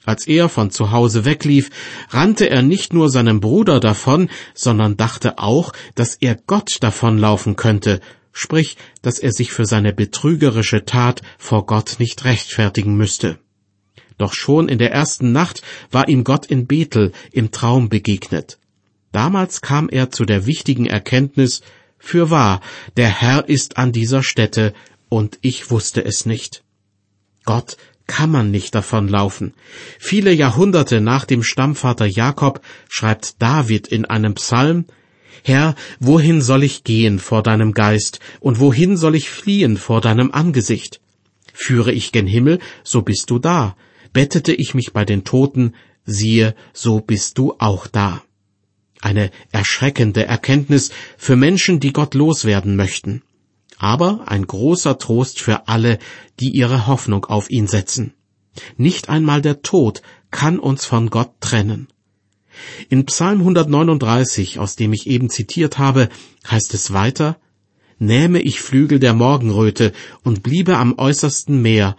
Als 0.06 0.28
er 0.28 0.50
von 0.50 0.70
zu 0.70 0.92
Hause 0.92 1.26
weglief, 1.26 1.72
rannte 2.10 2.50
er 2.50 2.62
nicht 2.62 2.94
nur 2.94 3.10
seinem 3.10 3.40
Bruder 3.40 3.80
davon, 3.80 4.30
sondern 4.54 4.98
dachte 4.98 5.40
auch, 5.40 5.74
dass 5.96 6.16
er 6.16 6.36
Gott 6.36 6.78
davonlaufen 6.82 7.56
könnte, 7.56 8.00
sprich, 8.32 8.78
dass 9.02 9.18
er 9.18 9.32
sich 9.32 9.52
für 9.52 9.66
seine 9.66 9.94
betrügerische 9.94 10.86
Tat 10.86 11.22
vor 11.40 11.66
Gott 11.66 11.96
nicht 11.98 12.24
rechtfertigen 12.24 12.96
müsste. 12.96 13.40
Doch 14.18 14.34
schon 14.34 14.70
in 14.70 14.78
der 14.78 14.92
ersten 14.92 15.32
Nacht 15.32 15.62
war 15.92 16.08
ihm 16.08 16.24
Gott 16.24 16.46
in 16.46 16.68
Bethel 16.68 17.12
im 17.32 17.52
Traum 17.52 17.90
begegnet. 17.90 18.60
Damals 19.12 19.62
kam 19.62 19.90
er 19.90 20.12
zu 20.12 20.26
der 20.26 20.46
wichtigen 20.46 20.86
Erkenntnis, 20.86 21.62
für 21.98 22.30
wahr, 22.30 22.62
der 22.98 23.10
Herr 23.10 23.50
ist 23.50 23.78
an 23.78 23.92
dieser 23.92 24.22
Stätte, 24.24 24.74
und 25.10 25.40
ich 25.42 25.72
wusste 25.72 26.04
es 26.04 26.26
nicht. 26.26 26.64
Gott 27.46 27.78
kann 28.08 28.30
man 28.30 28.52
nicht 28.52 28.76
davonlaufen. 28.76 29.54
Viele 30.00 30.32
Jahrhunderte 30.32 31.02
nach 31.02 31.26
dem 31.26 31.44
Stammvater 31.44 32.06
Jakob 32.06 32.62
schreibt 32.90 33.42
David 33.42 33.88
in 33.88 34.06
einem 34.06 34.36
Psalm, 34.36 34.86
Herr, 35.44 35.76
wohin 36.00 36.42
soll 36.42 36.64
ich 36.64 36.84
gehen 36.84 37.20
vor 37.20 37.44
deinem 37.44 37.74
Geist, 37.74 38.20
und 38.40 38.60
wohin 38.60 38.98
soll 38.98 39.16
ich 39.16 39.30
fliehen 39.30 39.78
vor 39.78 40.02
deinem 40.02 40.32
Angesicht? 40.32 41.02
Führe 41.54 41.92
ich 41.92 42.12
gen 42.12 42.28
Himmel, 42.28 42.60
so 42.84 43.02
bist 43.02 43.30
du 43.30 43.40
da. 43.40 43.76
Bettete 44.16 44.54
ich 44.54 44.74
mich 44.74 44.94
bei 44.94 45.06
den 45.06 45.26
Toten, 45.26 45.76
siehe, 46.06 46.56
so 46.74 47.02
bist 47.02 47.38
du 47.38 47.54
auch 47.60 47.86
da. 47.86 48.24
Eine 49.02 49.30
erschreckende 49.52 50.26
Erkenntnis 50.26 50.90
für 51.18 51.36
Menschen, 51.36 51.80
die 51.80 51.94
Gott 51.94 52.16
loswerden 52.16 52.76
möchten 52.76 53.22
aber 53.78 54.24
ein 54.28 54.46
großer 54.46 54.98
Trost 54.98 55.40
für 55.40 55.68
alle, 55.68 56.00
die 56.40 56.50
ihre 56.50 56.88
Hoffnung 56.88 57.26
auf 57.26 57.50
ihn 57.50 57.68
setzen. 57.68 58.14
Nicht 58.78 59.10
einmal 59.10 59.42
der 59.42 59.62
Tod 59.62 60.02
kann 60.32 60.60
uns 60.60 60.86
von 60.86 61.10
Gott 61.10 61.32
trennen. 61.40 61.88
In 62.90 63.06
Psalm 63.06 63.40
139, 63.40 64.60
aus 64.60 64.78
dem 64.78 64.94
ich 64.94 65.08
eben 65.08 65.30
zitiert 65.30 65.78
habe, 65.78 66.10
heißt 66.50 66.74
es 66.74 66.94
weiter, 66.94 67.38
Nähme 67.98 68.42
ich 68.42 68.60
Flügel 68.60 69.00
der 69.00 69.14
Morgenröte 69.14 69.94
und 70.24 70.44
bliebe 70.44 70.78
am 70.78 70.98
äußersten 70.98 71.62
Meer, 71.62 71.96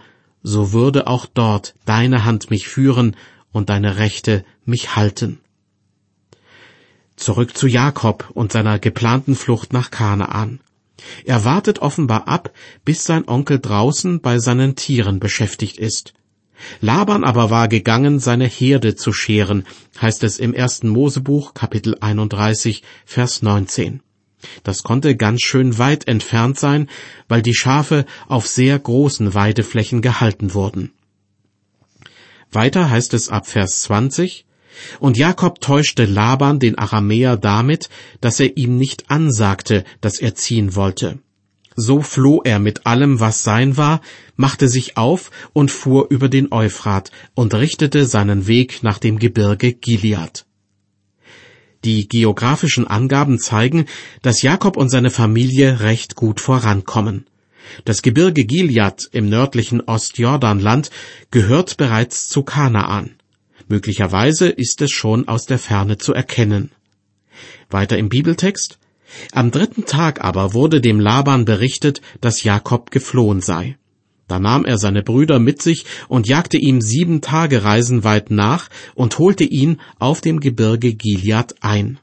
so 0.49 0.73
würde 0.73 1.09
auch 1.09 1.27
dort 1.27 1.75
deine 1.87 2.25
Hand 2.25 2.51
mich 2.53 2.69
führen 2.69 3.17
und 3.51 3.69
deine 3.69 3.97
Rechte 3.97 4.45
mich 4.65 4.95
halten. 4.95 5.41
Zurück 7.17 7.57
zu 7.57 7.67
Jakob 7.67 8.31
und 8.33 8.53
seiner 8.53 8.79
geplanten 8.79 9.35
Flucht 9.35 9.73
nach 9.73 9.91
Kanaan. 9.91 10.61
Er 11.25 11.45
wartet 11.45 11.81
offenbar 11.81 12.29
ab, 12.29 12.53
bis 12.85 13.05
sein 13.05 13.27
Onkel 13.27 13.59
draußen 13.59 14.21
bei 14.21 14.39
seinen 14.39 14.77
Tieren 14.77 15.19
beschäftigt 15.19 15.79
ist. 15.79 16.15
Laban 16.81 17.25
aber 17.25 17.51
war 17.51 17.67
gegangen, 17.67 18.21
seine 18.21 18.47
Herde 18.47 18.95
zu 18.95 19.13
scheren, 19.13 19.67
heißt 20.01 20.23
es 20.23 20.39
im 20.39 20.55
ersten 20.55 20.89
Mosebuch, 20.89 21.55
Kapitel 21.55 21.97
31, 22.01 22.85
Vers 23.05 23.43
19. 23.43 24.01
Das 24.63 24.83
konnte 24.83 25.17
ganz 25.17 25.43
schön 25.43 25.79
weit 25.79 26.09
entfernt 26.09 26.59
sein, 26.59 26.89
weil 27.29 27.43
die 27.43 27.55
Schafe 27.55 28.05
auf 28.29 28.47
sehr 28.47 28.79
großen 28.79 29.35
Weideflächen 29.35 30.03
gehalten 30.03 30.55
wurden. 30.55 30.93
Weiter 32.51 32.91
heißt 32.91 33.15
es 33.15 33.29
ab 33.29 33.47
Vers 33.47 33.83
20, 33.83 34.47
und 35.01 35.17
Jakob 35.17 35.61
täuschte 35.61 36.05
Laban 36.05 36.59
den 36.59 36.79
Aramäer 36.79 37.37
damit, 37.37 37.89
dass 38.21 38.41
er 38.41 38.57
ihm 38.57 38.77
nicht 38.77 39.11
ansagte, 39.11 39.85
dass 40.01 40.19
er 40.19 40.35
ziehen 40.35 40.75
wollte. 40.75 41.19
So 41.75 42.01
floh 42.01 42.41
er 42.43 42.59
mit 42.59 42.87
allem, 42.87 43.21
was 43.21 43.43
sein 43.43 43.77
war, 43.77 44.01
machte 44.35 44.69
sich 44.69 44.97
auf 44.97 45.31
und 45.53 45.71
fuhr 45.71 46.07
über 46.11 46.29
den 46.29 46.51
Euphrat 46.51 47.11
und 47.35 47.55
richtete 47.55 48.07
seinen 48.07 48.47
Weg 48.47 48.83
nach 48.83 48.99
dem 48.99 49.19
Gebirge 49.19 49.75
Gilead. 49.75 50.46
Die 51.87 52.09
geografischen 52.09 52.89
Angaben 52.89 53.39
zeigen, 53.39 53.87
dass 54.21 54.43
Jakob 54.43 54.77
und 54.77 54.89
seine 54.89 55.11
Familie 55.11 55.79
recht 55.79 56.17
gut 56.17 56.41
vorankommen. 56.41 57.27
Das 57.85 58.03
Gebirge 58.03 58.45
Gilead 58.45 59.09
im 59.13 59.29
nördlichen 59.29 59.81
Ostjordanland 59.83 60.91
gehört 61.31 61.77
bereits 61.77 62.29
zu 62.29 62.43
Kanaan. 62.43 63.15
Möglicherweise 63.69 64.49
ist 64.49 64.83
es 64.83 64.91
schon 64.91 65.29
aus 65.29 65.47
der 65.47 65.61
Ferne 65.61 65.97
zu 65.97 66.13
erkennen. 66.13 66.73
Weiter 67.71 67.97
im 67.99 68.09
Bibeltext. 68.09 68.81
Am 69.31 69.53
dritten 69.53 69.85
Tag 69.85 70.25
aber 70.25 70.55
wurde 70.55 70.81
dem 70.81 70.99
Laban 70.99 71.45
berichtet, 71.45 72.01
dass 72.21 72.43
Jakob 72.43 72.91
geflohen 72.91 73.41
sei. 73.41 73.77
Da 74.29 74.39
nahm 74.39 74.65
er 74.65 74.79
seine 74.79 75.03
Brüder 75.03 75.39
mit 75.39 75.63
sich 75.63 75.85
und 76.09 76.27
jagte 76.29 76.57
ihm 76.57 76.81
sieben 76.81 77.21
Tage 77.21 77.63
Reisen 77.63 78.03
weit 78.05 78.31
nach 78.31 78.69
und 78.95 79.19
holte 79.19 79.45
ihn 79.45 79.81
auf 79.99 80.21
dem 80.21 80.41
Gebirge 80.41 80.95
Gilead 80.95 81.55
ein. 81.61 81.99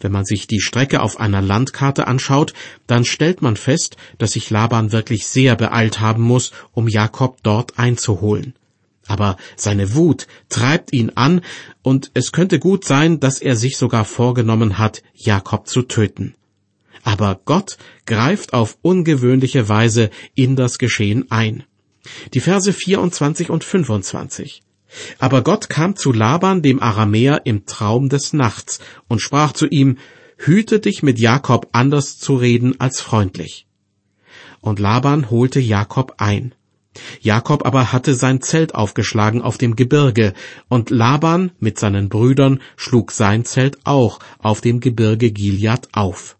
Wenn 0.00 0.12
man 0.12 0.24
sich 0.24 0.46
die 0.46 0.60
Strecke 0.60 1.02
auf 1.02 1.18
einer 1.18 1.42
Landkarte 1.42 2.06
anschaut, 2.06 2.52
dann 2.86 3.04
stellt 3.04 3.42
man 3.42 3.56
fest, 3.56 3.96
dass 4.18 4.32
sich 4.32 4.50
Laban 4.50 4.92
wirklich 4.92 5.26
sehr 5.26 5.56
beeilt 5.56 6.00
haben 6.00 6.22
muss, 6.22 6.52
um 6.72 6.88
Jakob 6.88 7.42
dort 7.42 7.78
einzuholen. 7.78 8.54
Aber 9.06 9.36
seine 9.56 9.94
Wut 9.94 10.26
treibt 10.48 10.92
ihn 10.92 11.10
an, 11.14 11.40
und 11.82 12.10
es 12.14 12.30
könnte 12.30 12.58
gut 12.58 12.84
sein, 12.84 13.20
dass 13.20 13.40
er 13.40 13.56
sich 13.56 13.76
sogar 13.76 14.04
vorgenommen 14.04 14.78
hat, 14.78 15.02
Jakob 15.14 15.66
zu 15.66 15.82
töten. 15.82 16.34
Aber 17.02 17.40
Gott 17.44 17.78
greift 18.06 18.52
auf 18.52 18.78
ungewöhnliche 18.82 19.68
Weise 19.68 20.10
in 20.34 20.56
das 20.56 20.78
Geschehen 20.78 21.30
ein. 21.30 21.64
Die 22.34 22.40
Verse 22.40 22.72
24 22.72 23.50
und 23.50 23.64
25. 23.64 24.62
Aber 25.18 25.42
Gott 25.42 25.68
kam 25.68 25.96
zu 25.96 26.12
Laban, 26.12 26.62
dem 26.62 26.80
Aramäer, 26.80 27.42
im 27.44 27.66
Traum 27.66 28.08
des 28.08 28.32
Nachts 28.32 28.80
und 29.06 29.20
sprach 29.20 29.52
zu 29.52 29.66
ihm, 29.66 29.98
Hüte 30.38 30.78
dich 30.78 31.02
mit 31.02 31.18
Jakob 31.18 31.68
anders 31.72 32.18
zu 32.18 32.36
reden 32.36 32.80
als 32.80 33.00
freundlich. 33.00 33.66
Und 34.60 34.78
Laban 34.78 35.30
holte 35.30 35.60
Jakob 35.60 36.14
ein. 36.18 36.54
Jakob 37.20 37.66
aber 37.66 37.92
hatte 37.92 38.14
sein 38.14 38.40
Zelt 38.40 38.74
aufgeschlagen 38.74 39.42
auf 39.42 39.58
dem 39.58 39.76
Gebirge, 39.76 40.34
und 40.68 40.90
Laban 40.90 41.52
mit 41.58 41.78
seinen 41.78 42.08
Brüdern 42.08 42.60
schlug 42.76 43.12
sein 43.12 43.44
Zelt 43.44 43.78
auch 43.84 44.20
auf 44.38 44.60
dem 44.60 44.80
Gebirge 44.80 45.30
Gilead 45.30 45.88
auf. 45.92 46.37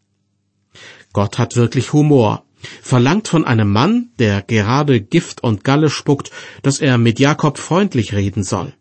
Gott 1.12 1.38
hat 1.38 1.56
wirklich 1.56 1.92
Humor, 1.92 2.44
verlangt 2.82 3.28
von 3.28 3.44
einem 3.44 3.70
Mann, 3.70 4.10
der 4.18 4.42
gerade 4.42 5.00
Gift 5.00 5.42
und 5.42 5.64
Galle 5.64 5.90
spuckt, 5.90 6.30
dass 6.62 6.80
er 6.80 6.98
mit 6.98 7.20
Jakob 7.20 7.58
freundlich 7.58 8.14
reden 8.14 8.42
soll. 8.42 8.74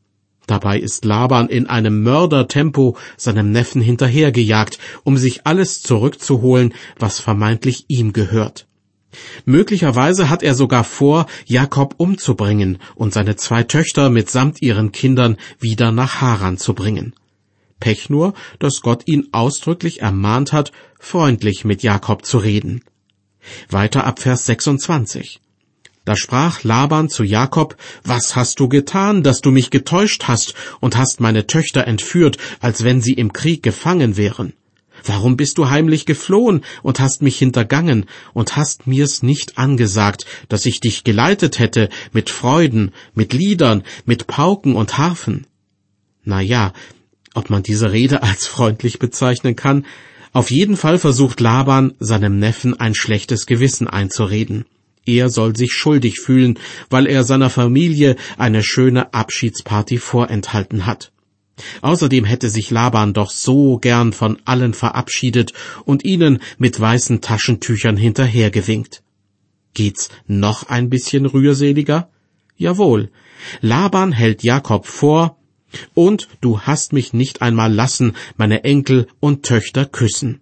Dabei 0.47 0.79
ist 0.79 1.03
Laban 1.03 1.49
in 1.49 1.67
einem 1.67 2.03
Mördertempo 2.03 2.97
seinem 3.17 3.51
Neffen 3.51 3.81
hinterhergejagt, 3.81 4.79
um 5.03 5.17
sich 5.17 5.45
alles 5.45 5.81
zurückzuholen, 5.81 6.73
was 6.97 7.19
vermeintlich 7.19 7.85
ihm 7.89 8.13
gehört. 8.13 8.65
Möglicherweise 9.45 10.29
hat 10.29 10.43
er 10.43 10.55
sogar 10.55 10.83
vor, 10.83 11.27
Jakob 11.45 11.95
umzubringen 11.97 12.77
und 12.95 13.13
seine 13.13 13.35
zwei 13.35 13.63
Töchter 13.63 14.09
mitsamt 14.09 14.61
ihren 14.61 14.91
Kindern 14.91 15.37
wieder 15.59 15.91
nach 15.91 16.21
Haran 16.21 16.57
zu 16.57 16.73
bringen. 16.73 17.13
Pech 17.79 18.09
nur, 18.09 18.33
dass 18.59 18.81
Gott 18.81 19.03
ihn 19.05 19.29
ausdrücklich 19.31 20.01
ermahnt 20.01 20.53
hat, 20.53 20.71
freundlich 20.99 21.65
mit 21.65 21.83
Jakob 21.83 22.25
zu 22.25 22.37
reden. 22.37 22.83
Weiter 23.69 24.05
ab 24.05 24.19
Vers 24.19 24.45
26. 24.45 25.39
Da 26.05 26.15
sprach 26.15 26.63
Laban 26.63 27.09
zu 27.09 27.23
Jakob, 27.23 27.75
Was 28.03 28.35
hast 28.35 28.59
du 28.61 28.69
getan, 28.69 29.23
dass 29.23 29.41
du 29.41 29.51
mich 29.51 29.71
getäuscht 29.71 30.23
hast 30.29 30.53
und 30.79 30.95
hast 30.95 31.19
meine 31.19 31.47
Töchter 31.47 31.85
entführt, 31.85 32.37
als 32.61 32.85
wenn 32.85 33.01
sie 33.01 33.13
im 33.13 33.33
Krieg 33.33 33.61
gefangen 33.61 34.15
wären? 34.15 34.53
Warum 35.03 35.37
bist 35.37 35.57
du 35.57 35.69
heimlich 35.69 36.05
geflohen 36.05 36.63
und 36.81 36.99
hast 36.99 37.21
mich 37.21 37.37
hintergangen 37.37 38.05
und 38.33 38.55
hast 38.55 38.87
mir's 38.87 39.21
nicht 39.21 39.57
angesagt, 39.57 40.25
dass 40.49 40.65
ich 40.65 40.79
dich 40.79 41.03
geleitet 41.03 41.59
hätte 41.59 41.89
mit 42.13 42.29
Freuden, 42.29 42.93
mit 43.13 43.33
Liedern, 43.33 43.83
mit 44.05 44.27
Pauken 44.27 44.75
und 44.75 44.97
Harfen? 44.97 45.45
Na 46.23 46.41
ja, 46.41 46.73
ob 47.37 47.49
man 47.49 47.63
diese 47.63 47.91
Rede 47.91 48.23
als 48.29 48.47
freundlich 48.47 48.99
bezeichnen 48.99 49.55
kann, 49.55 49.85
auf 50.33 50.51
jeden 50.51 50.75
Fall 50.75 50.99
versucht 50.99 51.39
Laban, 51.39 51.93
seinem 51.99 52.37
Neffen 52.37 52.79
ein 52.79 52.93
schlechtes 52.93 53.45
Gewissen 53.45 53.87
einzureden. 53.87 54.65
Er 55.05 55.29
soll 55.29 55.55
sich 55.55 55.71
schuldig 55.71 56.19
fühlen, 56.19 56.59
weil 56.89 57.07
er 57.07 57.23
seiner 57.23 57.49
Familie 57.49 58.17
eine 58.37 58.61
schöne 58.61 59.13
Abschiedsparty 59.13 59.99
vorenthalten 59.99 60.85
hat. 60.85 61.11
Außerdem 61.81 62.25
hätte 62.25 62.49
sich 62.49 62.69
Laban 62.71 63.13
doch 63.13 63.31
so 63.31 63.77
gern 63.77 64.13
von 64.13 64.37
allen 64.45 64.73
verabschiedet 64.73 65.53
und 65.85 66.03
ihnen 66.03 66.39
mit 66.57 66.79
weißen 66.79 67.21
Taschentüchern 67.21 67.97
hinterhergewinkt. 67.97 69.01
Geht's 69.73 70.09
noch 70.27 70.63
ein 70.69 70.89
bisschen 70.89 71.25
rührseliger? 71.25 72.09
Jawohl. 72.57 73.11
Laban 73.61 74.11
hält 74.11 74.43
Jakob 74.43 74.85
vor, 74.85 75.36
und 75.93 76.27
du 76.41 76.61
hast 76.61 76.93
mich 76.93 77.13
nicht 77.13 77.41
einmal 77.41 77.73
lassen, 77.73 78.13
meine 78.35 78.63
Enkel 78.63 79.07
und 79.19 79.43
Töchter 79.43 79.85
küssen. 79.85 80.41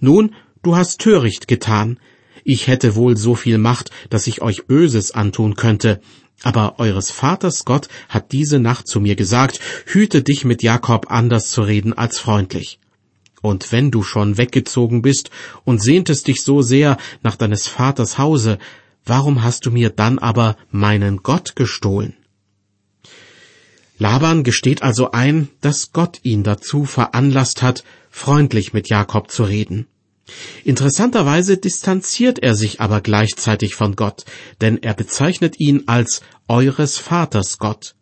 Nun, 0.00 0.34
du 0.62 0.76
hast 0.76 1.00
töricht 1.00 1.48
getan. 1.48 1.98
Ich 2.44 2.66
hätte 2.66 2.96
wohl 2.96 3.16
so 3.16 3.34
viel 3.34 3.58
Macht, 3.58 3.90
dass 4.10 4.26
ich 4.26 4.42
euch 4.42 4.66
Böses 4.66 5.12
antun 5.12 5.54
könnte, 5.54 6.00
aber 6.42 6.78
eures 6.80 7.10
Vaters 7.10 7.64
Gott 7.64 7.88
hat 8.08 8.32
diese 8.32 8.58
Nacht 8.58 8.88
zu 8.88 9.00
mir 9.00 9.14
gesagt, 9.14 9.60
hüte 9.86 10.22
dich 10.22 10.44
mit 10.44 10.62
Jakob 10.62 11.06
anders 11.10 11.50
zu 11.50 11.62
reden 11.62 11.92
als 11.92 12.18
freundlich. 12.18 12.80
Und 13.42 13.72
wenn 13.72 13.90
du 13.90 14.02
schon 14.02 14.38
weggezogen 14.38 15.02
bist 15.02 15.30
und 15.64 15.82
sehntest 15.82 16.28
dich 16.28 16.42
so 16.42 16.62
sehr 16.62 16.96
nach 17.22 17.36
deines 17.36 17.66
Vaters 17.66 18.18
Hause, 18.18 18.58
warum 19.04 19.42
hast 19.42 19.66
du 19.66 19.70
mir 19.70 19.90
dann 19.90 20.18
aber 20.18 20.56
meinen 20.70 21.18
Gott 21.18 21.56
gestohlen? 21.56 22.16
Laban 23.98 24.42
gesteht 24.42 24.82
also 24.82 25.12
ein, 25.12 25.48
dass 25.60 25.92
Gott 25.92 26.20
ihn 26.22 26.42
dazu 26.42 26.84
veranlasst 26.84 27.62
hat, 27.62 27.84
freundlich 28.10 28.72
mit 28.72 28.88
Jakob 28.88 29.30
zu 29.30 29.44
reden. 29.44 29.86
Interessanterweise 30.64 31.56
distanziert 31.56 32.38
er 32.38 32.54
sich 32.54 32.80
aber 32.80 33.00
gleichzeitig 33.00 33.74
von 33.74 33.96
Gott, 33.96 34.24
denn 34.60 34.82
er 34.82 34.94
bezeichnet 34.94 35.58
ihn 35.58 35.84
als 35.86 36.22
eures 36.48 36.98
Vaters 36.98 37.58
Gott. 37.58 37.94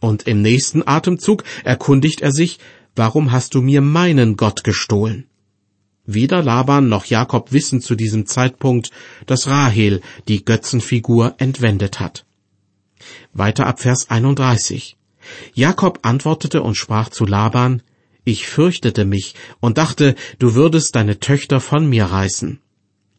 Und 0.00 0.26
im 0.26 0.42
nächsten 0.42 0.86
Atemzug 0.86 1.44
erkundigt 1.64 2.20
er 2.20 2.32
sich, 2.32 2.58
warum 2.94 3.32
hast 3.32 3.54
du 3.54 3.62
mir 3.62 3.80
meinen 3.80 4.36
Gott 4.36 4.64
gestohlen? 4.64 5.26
Weder 6.04 6.42
Laban 6.42 6.88
noch 6.88 7.04
Jakob 7.04 7.52
wissen 7.52 7.80
zu 7.80 7.94
diesem 7.94 8.26
Zeitpunkt, 8.26 8.90
dass 9.26 9.46
Rahel 9.46 10.00
die 10.28 10.44
Götzenfigur 10.44 11.36
entwendet 11.38 12.00
hat. 12.00 12.26
Weiter 13.32 13.66
ab 13.66 13.80
Vers 13.80 14.10
31. 14.10 14.96
Jakob 15.54 16.00
antwortete 16.02 16.62
und 16.62 16.76
sprach 16.76 17.08
zu 17.08 17.24
Laban, 17.24 17.82
ich 18.24 18.46
fürchtete 18.46 19.04
mich 19.04 19.34
und 19.60 19.78
dachte, 19.78 20.14
du 20.38 20.54
würdest 20.54 20.94
deine 20.94 21.18
Töchter 21.18 21.60
von 21.60 21.88
mir 21.88 22.04
reißen. 22.04 22.60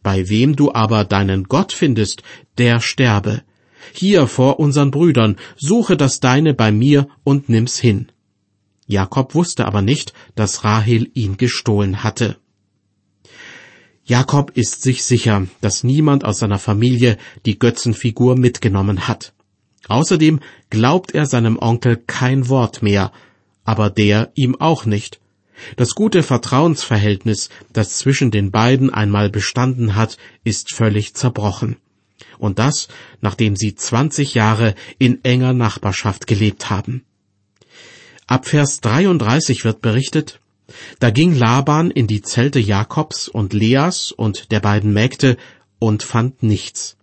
Bei 0.02 0.30
wem 0.30 0.56
du 0.56 0.74
aber 0.74 1.06
deinen 1.06 1.46
Gott 1.46 1.74
findest, 1.74 2.24
der 2.58 2.80
sterbe. 2.80 3.44
Hier 3.94 4.28
vor 4.28 4.60
unseren 4.60 4.92
Brüdern, 4.92 5.38
suche 5.58 5.98
das 5.98 6.20
Deine 6.20 6.54
bei 6.54 6.72
mir 6.72 7.08
und 7.24 7.50
nimm's 7.50 7.80
hin. 7.80 8.12
Jakob 8.88 9.36
wusste 9.36 9.66
aber 9.66 9.82
nicht, 9.82 10.14
dass 10.36 10.64
Rahel 10.64 11.10
ihn 11.14 11.38
gestohlen 11.38 12.04
hatte. 12.04 12.38
Jakob 14.06 14.52
ist 14.56 14.82
sich 14.82 15.04
sicher, 15.04 15.48
dass 15.62 15.84
niemand 15.84 16.26
aus 16.26 16.40
seiner 16.40 16.60
Familie 16.60 17.18
die 17.46 17.58
Götzenfigur 17.58 18.38
mitgenommen 18.38 19.08
hat. 19.08 19.34
Außerdem 19.88 20.40
glaubt 20.70 21.14
er 21.14 21.26
seinem 21.26 21.58
Onkel 21.58 21.98
kein 21.98 22.50
Wort 22.50 22.82
mehr, 22.82 23.12
aber 23.64 23.90
der 23.90 24.32
ihm 24.36 24.60
auch 24.60 24.86
nicht. 24.86 25.20
Das 25.76 25.92
gute 25.92 26.24
Vertrauensverhältnis, 26.24 27.50
das 27.72 27.98
zwischen 27.98 28.32
den 28.32 28.52
beiden 28.52 28.94
einmal 28.94 29.30
bestanden 29.30 29.96
hat, 29.96 30.18
ist 30.44 30.74
völlig 30.74 31.14
zerbrochen. 31.14 31.78
Und 32.38 32.60
das, 32.60 32.88
nachdem 33.22 33.56
sie 33.56 33.76
zwanzig 33.76 34.34
Jahre 34.34 34.76
in 34.98 35.24
enger 35.24 35.54
Nachbarschaft 35.54 36.28
gelebt 36.28 36.70
haben. 36.70 37.06
Ab 38.28 38.48
Vers 38.48 38.82
33 38.82 39.64
wird 39.64 39.82
berichtet, 39.82 40.40
da 41.00 41.10
ging 41.12 41.36
Laban 41.36 41.92
in 41.92 42.08
die 42.08 42.22
Zelte 42.22 42.60
Jakobs 42.60 43.28
und 43.28 43.54
Leas 43.54 44.12
und 44.12 44.52
der 44.52 44.60
beiden 44.60 44.94
Mägde 44.94 45.38
und 45.80 46.04
fand 46.04 46.42
nichts. 46.42 46.98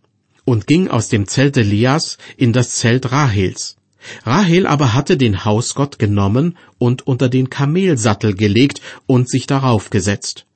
Und 0.51 0.67
ging 0.67 0.89
aus 0.89 1.09
dem 1.09 1.29
Zelte 1.29 1.63
Leas 1.63 2.19
in 2.37 2.53
das 2.53 2.71
Zelt 2.71 3.13
Rahels. 3.13 3.77
Rahel 4.25 4.67
aber 4.67 4.95
hatte 4.95 5.17
den 5.17 5.45
Hausgott 5.45 6.01
genommen 6.01 6.59
und 6.77 7.07
unter 7.07 7.29
den 7.29 7.51
Kamelsattel 7.51 8.35
gelegt 8.35 8.81
und 9.07 9.31
sich 9.31 9.47
darauf 9.47 9.91
gesetzt. 9.91 10.47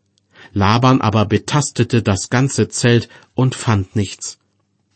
Laban 0.53 1.01
aber 1.01 1.27
betastete 1.27 2.03
das 2.03 2.29
ganze 2.29 2.67
Zelt 2.67 3.09
und 3.35 3.55
fand 3.55 3.95
nichts. 3.95 4.41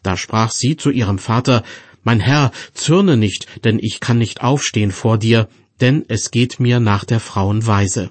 Da 0.03 0.17
sprach 0.17 0.51
sie 0.51 0.77
zu 0.77 0.91
ihrem 0.91 1.21
Vater, 1.21 1.63
Mein 2.03 2.19
Herr, 2.19 2.51
zürne 2.75 3.17
nicht, 3.17 3.47
denn 3.63 3.79
ich 3.81 4.01
kann 4.01 4.19
nicht 4.19 4.41
aufstehen 4.41 4.91
vor 4.91 5.17
dir, 5.17 5.49
denn 5.81 6.05
es 6.09 6.33
geht 6.33 6.59
mir 6.59 6.81
nach 6.81 7.05
der 7.05 7.21
Frauen 7.21 7.65
Weise. 7.65 8.11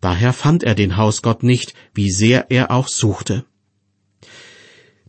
Daher 0.00 0.32
fand 0.32 0.62
er 0.62 0.76
den 0.76 0.96
Hausgott 0.96 1.42
nicht, 1.42 1.74
wie 1.94 2.12
sehr 2.12 2.48
er 2.48 2.70
auch 2.70 2.86
suchte. 2.86 3.44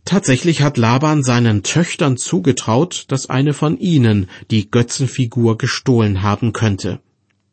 Tatsächlich 0.04 0.62
hat 0.62 0.76
Laban 0.76 1.22
seinen 1.22 1.62
Töchtern 1.62 2.16
zugetraut, 2.16 3.04
dass 3.08 3.28
eine 3.28 3.52
von 3.52 3.78
ihnen 3.78 4.28
die 4.50 4.70
Götzenfigur 4.70 5.58
gestohlen 5.58 6.22
haben 6.22 6.52
könnte. 6.52 7.00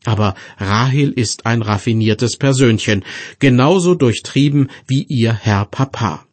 Aber 0.05 0.35
Rahel 0.57 1.11
ist 1.11 1.45
ein 1.45 1.61
raffiniertes 1.61 2.37
Persönchen, 2.37 3.03
genauso 3.39 3.93
durchtrieben 3.93 4.69
wie 4.87 5.03
ihr 5.03 5.33
Herr 5.33 5.65
Papa. 5.65 6.25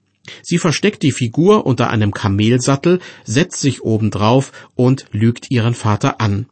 Sie 0.43 0.59
versteckt 0.59 1.03
die 1.03 1.13
Figur 1.13 1.67
unter 1.67 1.91
einem 1.91 2.15
Kamelsattel, 2.15 3.01
setzt 3.25 3.61
sich 3.61 3.83
obendrauf 3.83 4.53
und 4.75 5.07
lügt 5.11 5.51
ihren 5.51 5.75
Vater 5.75 6.21
an. 6.21 6.47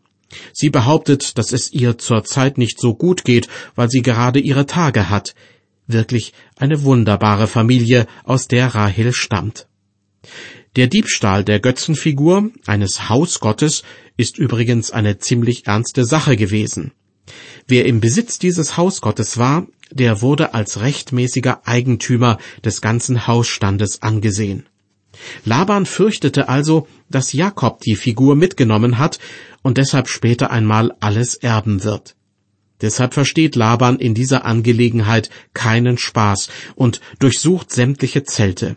Sie 0.53 0.71
behauptet, 0.71 1.39
dass 1.39 1.53
es 1.53 1.73
ihr 1.73 1.99
zurzeit 1.99 2.59
nicht 2.59 2.81
so 2.81 2.95
gut 2.95 3.25
geht, 3.25 3.49
weil 3.75 3.91
sie 3.91 4.03
gerade 4.03 4.41
ihre 4.41 4.67
Tage 4.67 5.11
hat. 5.11 5.35
Wirklich 5.87 6.33
eine 6.57 6.85
wunderbare 6.85 7.47
Familie, 7.47 8.07
aus 8.25 8.49
der 8.49 8.75
Rahel 8.75 9.13
stammt. 9.13 9.67
Der 10.77 10.87
Diebstahl 10.87 11.45
der 11.45 11.61
Götzenfigur 11.61 12.51
eines 12.67 13.09
Hausgottes 13.09 13.83
ist 14.17 14.39
übrigens 14.39 14.91
eine 14.91 15.19
ziemlich 15.19 15.67
ernste 15.67 16.05
Sache 16.05 16.37
gewesen. 16.37 16.93
Wer 17.67 17.87
im 17.87 18.01
Besitz 18.01 18.39
dieses 18.39 18.77
Hausgottes 18.77 19.39
war, 19.39 19.67
der 19.91 20.23
wurde 20.23 20.55
als 20.55 20.81
rechtmäßiger 20.81 21.67
Eigentümer 21.67 22.39
des 22.65 22.81
ganzen 22.81 23.27
Hausstandes 23.27 24.03
angesehen. 24.03 24.67
Laban 25.45 25.85
fürchtete 25.85 26.49
also, 26.49 26.89
dass 27.11 27.33
Jakob 27.33 27.81
die 27.81 27.97
Figur 27.97 28.35
mitgenommen 28.35 28.99
hat 28.99 29.19
und 29.63 29.77
deshalb 29.77 30.09
später 30.09 30.51
einmal 30.51 30.95
alles 31.01 31.35
erben 31.35 31.85
wird. 31.85 32.17
Deshalb 32.83 33.15
versteht 33.15 33.57
Laban 33.57 33.99
in 33.99 34.15
dieser 34.15 34.45
Angelegenheit 34.45 35.31
keinen 35.55 35.97
Spaß 35.97 36.49
und 36.75 37.01
durchsucht 37.21 37.73
sämtliche 37.73 38.25
Zelte. 38.25 38.77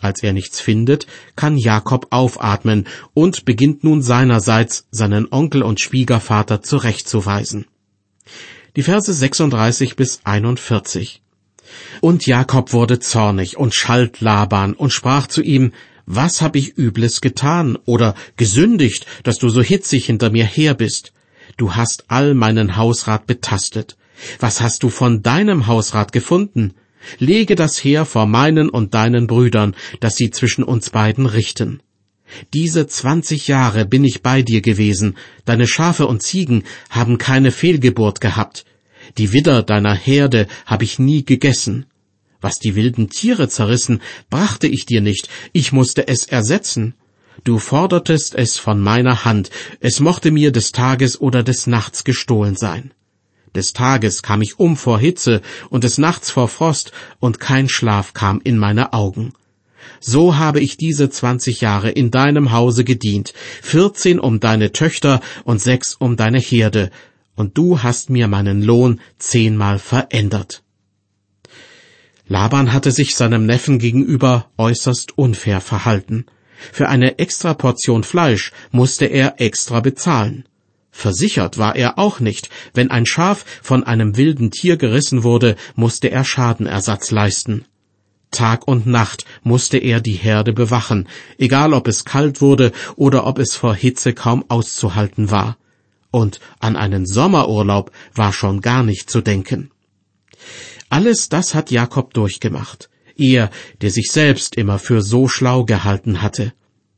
Als 0.00 0.22
er 0.22 0.32
nichts 0.32 0.60
findet, 0.60 1.06
kann 1.36 1.58
Jakob 1.58 2.06
aufatmen 2.10 2.86
und 3.12 3.44
beginnt 3.44 3.84
nun 3.84 4.02
seinerseits 4.02 4.86
seinen 4.90 5.30
Onkel 5.30 5.62
und 5.62 5.80
Schwiegervater 5.80 6.62
zurechtzuweisen. 6.62 7.66
Die 8.76 8.82
Verse 8.82 9.12
36 9.12 9.96
bis 9.96 10.20
41. 10.24 11.22
Und 12.00 12.26
Jakob 12.26 12.72
wurde 12.72 12.98
zornig 12.98 13.56
und 13.56 13.74
schalt 13.74 14.20
Laban 14.20 14.74
und 14.74 14.92
sprach 14.92 15.26
zu 15.26 15.42
ihm, 15.42 15.72
was 16.06 16.40
hab 16.40 16.56
ich 16.56 16.76
Übles 16.76 17.20
getan 17.20 17.78
oder 17.84 18.14
gesündigt, 18.36 19.06
dass 19.22 19.38
du 19.38 19.48
so 19.48 19.62
hitzig 19.62 20.06
hinter 20.06 20.30
mir 20.30 20.44
her 20.44 20.74
bist? 20.74 21.12
Du 21.56 21.74
hast 21.74 22.04
all 22.08 22.34
meinen 22.34 22.76
Hausrat 22.76 23.26
betastet. 23.26 23.96
Was 24.38 24.60
hast 24.60 24.82
du 24.82 24.88
von 24.88 25.22
deinem 25.22 25.66
Hausrat 25.66 26.12
gefunden? 26.12 26.74
Lege 27.18 27.54
das 27.54 27.82
Heer 27.82 28.04
vor 28.04 28.26
meinen 28.26 28.68
und 28.68 28.94
deinen 28.94 29.26
Brüdern, 29.26 29.74
dass 30.00 30.16
sie 30.16 30.30
zwischen 30.30 30.64
uns 30.64 30.90
beiden 30.90 31.26
richten. 31.26 31.82
Diese 32.52 32.86
zwanzig 32.86 33.48
Jahre 33.48 33.84
bin 33.84 34.04
ich 34.04 34.22
bei 34.22 34.42
dir 34.42 34.60
gewesen, 34.60 35.16
deine 35.44 35.66
Schafe 35.66 36.06
und 36.06 36.22
Ziegen 36.22 36.64
haben 36.88 37.18
keine 37.18 37.50
Fehlgeburt 37.50 38.20
gehabt, 38.20 38.64
die 39.18 39.32
Widder 39.32 39.62
deiner 39.62 39.94
Herde 39.94 40.46
habe 40.66 40.84
ich 40.84 40.98
nie 40.98 41.24
gegessen. 41.24 41.86
Was 42.40 42.58
die 42.58 42.74
wilden 42.74 43.10
Tiere 43.10 43.48
zerrissen, 43.48 44.00
brachte 44.30 44.66
ich 44.66 44.86
dir 44.86 45.00
nicht, 45.00 45.28
ich 45.52 45.72
musste 45.72 46.08
es 46.08 46.24
ersetzen. 46.24 46.94
Du 47.44 47.58
fordertest 47.58 48.34
es 48.34 48.58
von 48.58 48.80
meiner 48.80 49.24
Hand, 49.24 49.50
es 49.80 50.00
mochte 50.00 50.30
mir 50.30 50.52
des 50.52 50.72
Tages 50.72 51.20
oder 51.20 51.42
des 51.42 51.66
Nachts 51.66 52.04
gestohlen 52.04 52.54
sein. 52.56 52.92
Des 53.54 53.72
Tages 53.72 54.22
kam 54.22 54.42
ich 54.42 54.58
um 54.58 54.76
vor 54.76 54.98
Hitze 54.98 55.40
und 55.70 55.84
des 55.84 55.96
Nachts 55.96 56.30
vor 56.30 56.48
Frost, 56.48 56.92
und 57.18 57.40
kein 57.40 57.68
Schlaf 57.68 58.12
kam 58.12 58.40
in 58.44 58.58
meine 58.58 58.92
Augen. 58.92 59.32
So 60.00 60.36
habe 60.36 60.60
ich 60.60 60.76
diese 60.76 61.08
zwanzig 61.08 61.62
Jahre 61.62 61.90
in 61.90 62.10
deinem 62.10 62.52
Hause 62.52 62.84
gedient, 62.84 63.32
vierzehn 63.62 64.20
um 64.20 64.38
deine 64.38 64.72
Töchter 64.72 65.20
und 65.44 65.60
sechs 65.60 65.94
um 65.94 66.16
deine 66.16 66.38
Herde, 66.38 66.90
und 67.34 67.56
du 67.56 67.82
hast 67.82 68.10
mir 68.10 68.28
meinen 68.28 68.62
Lohn 68.62 69.00
zehnmal 69.18 69.78
verändert. 69.78 70.62
Laban 72.28 72.72
hatte 72.72 72.92
sich 72.92 73.16
seinem 73.16 73.46
Neffen 73.46 73.78
gegenüber 73.78 74.50
äußerst 74.58 75.16
unfair 75.16 75.60
verhalten. 75.60 76.26
Für 76.72 76.88
eine 76.88 77.18
extra 77.18 77.54
Portion 77.54 78.04
Fleisch 78.04 78.52
musste 78.70 79.06
er 79.06 79.40
extra 79.40 79.80
bezahlen. 79.80 80.44
Versichert 80.90 81.56
war 81.56 81.76
er 81.76 81.98
auch 81.98 82.20
nicht. 82.20 82.50
Wenn 82.74 82.90
ein 82.90 83.06
Schaf 83.06 83.44
von 83.62 83.84
einem 83.84 84.16
wilden 84.16 84.50
Tier 84.50 84.76
gerissen 84.76 85.22
wurde, 85.22 85.56
musste 85.74 86.10
er 86.10 86.24
Schadenersatz 86.24 87.10
leisten. 87.10 87.64
Tag 88.30 88.68
und 88.68 88.86
Nacht 88.86 89.24
musste 89.42 89.78
er 89.78 90.00
die 90.00 90.14
Herde 90.14 90.52
bewachen, 90.52 91.08
egal 91.38 91.72
ob 91.72 91.88
es 91.88 92.04
kalt 92.04 92.40
wurde 92.40 92.72
oder 92.96 93.26
ob 93.26 93.38
es 93.38 93.56
vor 93.56 93.74
Hitze 93.74 94.12
kaum 94.12 94.44
auszuhalten 94.48 95.30
war. 95.30 95.56
Und 96.10 96.40
an 96.58 96.76
einen 96.76 97.06
Sommerurlaub 97.06 97.90
war 98.14 98.32
schon 98.32 98.60
gar 98.60 98.82
nicht 98.82 99.10
zu 99.10 99.20
denken. 99.20 99.70
Alles 100.88 101.28
das 101.28 101.54
hat 101.54 101.70
Jakob 101.70 102.14
durchgemacht. 102.14 102.89
Er, 103.20 103.50
der 103.80 103.90
sich 103.90 104.10
selbst 104.10 104.56
immer 104.56 104.78
für 104.78 105.02
so 105.02 105.28
schlau 105.28 105.64
gehalten 105.64 106.22
hatte 106.22 106.52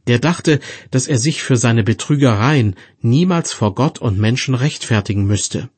der 0.07 0.19
dachte, 0.19 0.61
dass 0.91 1.07
er 1.07 1.19
sich 1.19 1.43
für 1.43 1.57
seine 1.57 1.85
Betrügereien 1.85 2.75
niemals 3.01 3.53
vor 3.53 3.75
Gott 3.75 4.01
und 4.01 4.19
Menschen 4.19 4.55
rechtfertigen 4.55 5.25
müsste. 5.25 5.69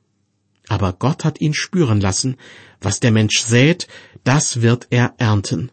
Aber 0.68 0.94
Gott 0.94 1.24
hat 1.24 1.40
ihn 1.40 1.52
spüren 1.52 2.00
lassen, 2.00 2.36
was 2.80 3.00
der 3.00 3.10
Mensch 3.10 3.40
sät, 3.40 3.86
das 4.24 4.62
wird 4.62 4.86
er 4.90 5.14
ernten. 5.18 5.70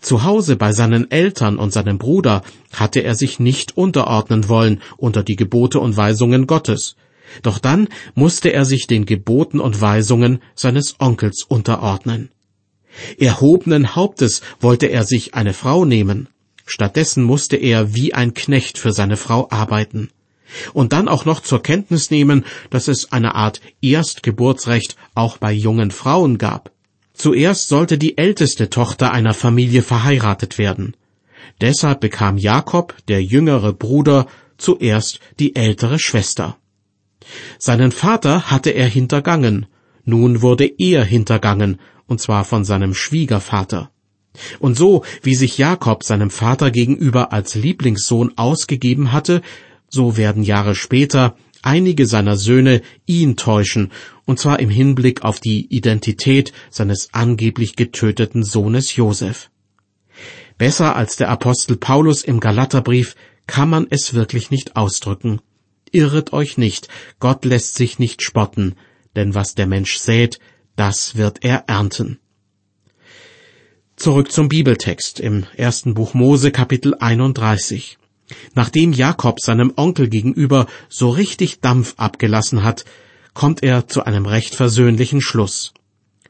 Zu 0.00 0.24
Hause 0.24 0.56
bei 0.56 0.72
seinen 0.72 1.10
Eltern 1.10 1.58
und 1.58 1.74
seinem 1.74 1.98
Bruder 1.98 2.42
hatte 2.72 3.00
er 3.00 3.14
sich 3.14 3.38
nicht 3.38 3.76
unterordnen 3.76 4.48
wollen 4.48 4.80
unter 4.96 5.22
die 5.22 5.36
Gebote 5.36 5.78
und 5.78 5.98
Weisungen 5.98 6.46
Gottes, 6.46 6.96
doch 7.42 7.58
dann 7.58 7.88
musste 8.14 8.50
er 8.50 8.64
sich 8.64 8.86
den 8.86 9.04
Geboten 9.04 9.60
und 9.60 9.78
Weisungen 9.82 10.40
seines 10.54 10.96
Onkels 11.00 11.42
unterordnen. 11.46 12.30
Erhobenen 13.18 13.94
Hauptes 13.96 14.40
wollte 14.60 14.86
er 14.86 15.04
sich 15.04 15.34
eine 15.34 15.52
Frau 15.52 15.84
nehmen, 15.84 16.28
Stattdessen 16.66 17.22
musste 17.24 17.56
er 17.56 17.94
wie 17.94 18.14
ein 18.14 18.34
Knecht 18.34 18.78
für 18.78 18.92
seine 18.92 19.16
Frau 19.16 19.48
arbeiten. 19.50 20.10
Und 20.72 20.92
dann 20.92 21.08
auch 21.08 21.24
noch 21.24 21.40
zur 21.40 21.62
Kenntnis 21.62 22.10
nehmen, 22.10 22.44
dass 22.70 22.88
es 22.88 23.12
eine 23.12 23.34
Art 23.34 23.60
Erstgeburtsrecht 23.82 24.96
auch 25.14 25.38
bei 25.38 25.52
jungen 25.52 25.90
Frauen 25.90 26.38
gab. 26.38 26.70
Zuerst 27.12 27.68
sollte 27.68 27.98
die 27.98 28.18
älteste 28.18 28.70
Tochter 28.70 29.12
einer 29.12 29.34
Familie 29.34 29.82
verheiratet 29.82 30.58
werden. 30.58 30.96
Deshalb 31.60 32.00
bekam 32.00 32.38
Jakob, 32.38 32.94
der 33.08 33.22
jüngere 33.22 33.72
Bruder, 33.72 34.26
zuerst 34.56 35.20
die 35.38 35.54
ältere 35.56 35.98
Schwester. 35.98 36.56
Seinen 37.58 37.92
Vater 37.92 38.50
hatte 38.50 38.70
er 38.70 38.88
hintergangen, 38.88 39.66
nun 40.04 40.42
wurde 40.42 40.70
er 40.78 41.04
hintergangen, 41.04 41.80
und 42.06 42.20
zwar 42.20 42.44
von 42.44 42.64
seinem 42.64 42.94
Schwiegervater. 42.94 43.90
Und 44.58 44.76
so, 44.76 45.04
wie 45.22 45.34
sich 45.34 45.58
Jakob 45.58 46.02
seinem 46.02 46.30
Vater 46.30 46.70
gegenüber 46.70 47.32
als 47.32 47.54
Lieblingssohn 47.54 48.36
ausgegeben 48.36 49.12
hatte, 49.12 49.42
so 49.88 50.16
werden 50.16 50.42
Jahre 50.42 50.74
später 50.74 51.36
einige 51.62 52.06
seiner 52.06 52.36
Söhne 52.36 52.82
ihn 53.06 53.36
täuschen, 53.36 53.92
und 54.26 54.38
zwar 54.38 54.60
im 54.60 54.70
Hinblick 54.70 55.22
auf 55.22 55.40
die 55.40 55.66
Identität 55.66 56.52
seines 56.70 57.08
angeblich 57.12 57.76
getöteten 57.76 58.42
Sohnes 58.42 58.96
Josef. 58.96 59.50
Besser 60.58 60.96
als 60.96 61.16
der 61.16 61.30
Apostel 61.30 61.76
Paulus 61.76 62.22
im 62.22 62.40
Galaterbrief 62.40 63.16
kann 63.46 63.68
man 63.68 63.86
es 63.90 64.14
wirklich 64.14 64.50
nicht 64.50 64.76
ausdrücken. 64.76 65.40
Irret 65.90 66.32
euch 66.32 66.58
nicht, 66.58 66.88
Gott 67.18 67.44
lässt 67.44 67.76
sich 67.76 67.98
nicht 67.98 68.22
spotten, 68.22 68.74
denn 69.16 69.34
was 69.34 69.54
der 69.54 69.66
Mensch 69.66 69.98
sät, 69.98 70.38
das 70.76 71.16
wird 71.16 71.44
er 71.44 71.64
ernten. 71.66 72.18
Zurück 73.96 74.32
zum 74.32 74.48
Bibeltext 74.48 75.20
im 75.20 75.46
ersten 75.56 75.94
Buch 75.94 76.14
Mose 76.14 76.50
Kapitel 76.50 76.94
31. 76.98 77.98
Nachdem 78.54 78.92
Jakob 78.92 79.40
seinem 79.40 79.72
Onkel 79.76 80.08
gegenüber 80.08 80.66
so 80.88 81.10
richtig 81.10 81.60
Dampf 81.60 81.94
abgelassen 81.96 82.64
hat, 82.64 82.84
kommt 83.34 83.62
er 83.62 83.86
zu 83.86 84.04
einem 84.04 84.26
recht 84.26 84.54
versöhnlichen 84.54 85.20
Schluss. 85.20 85.74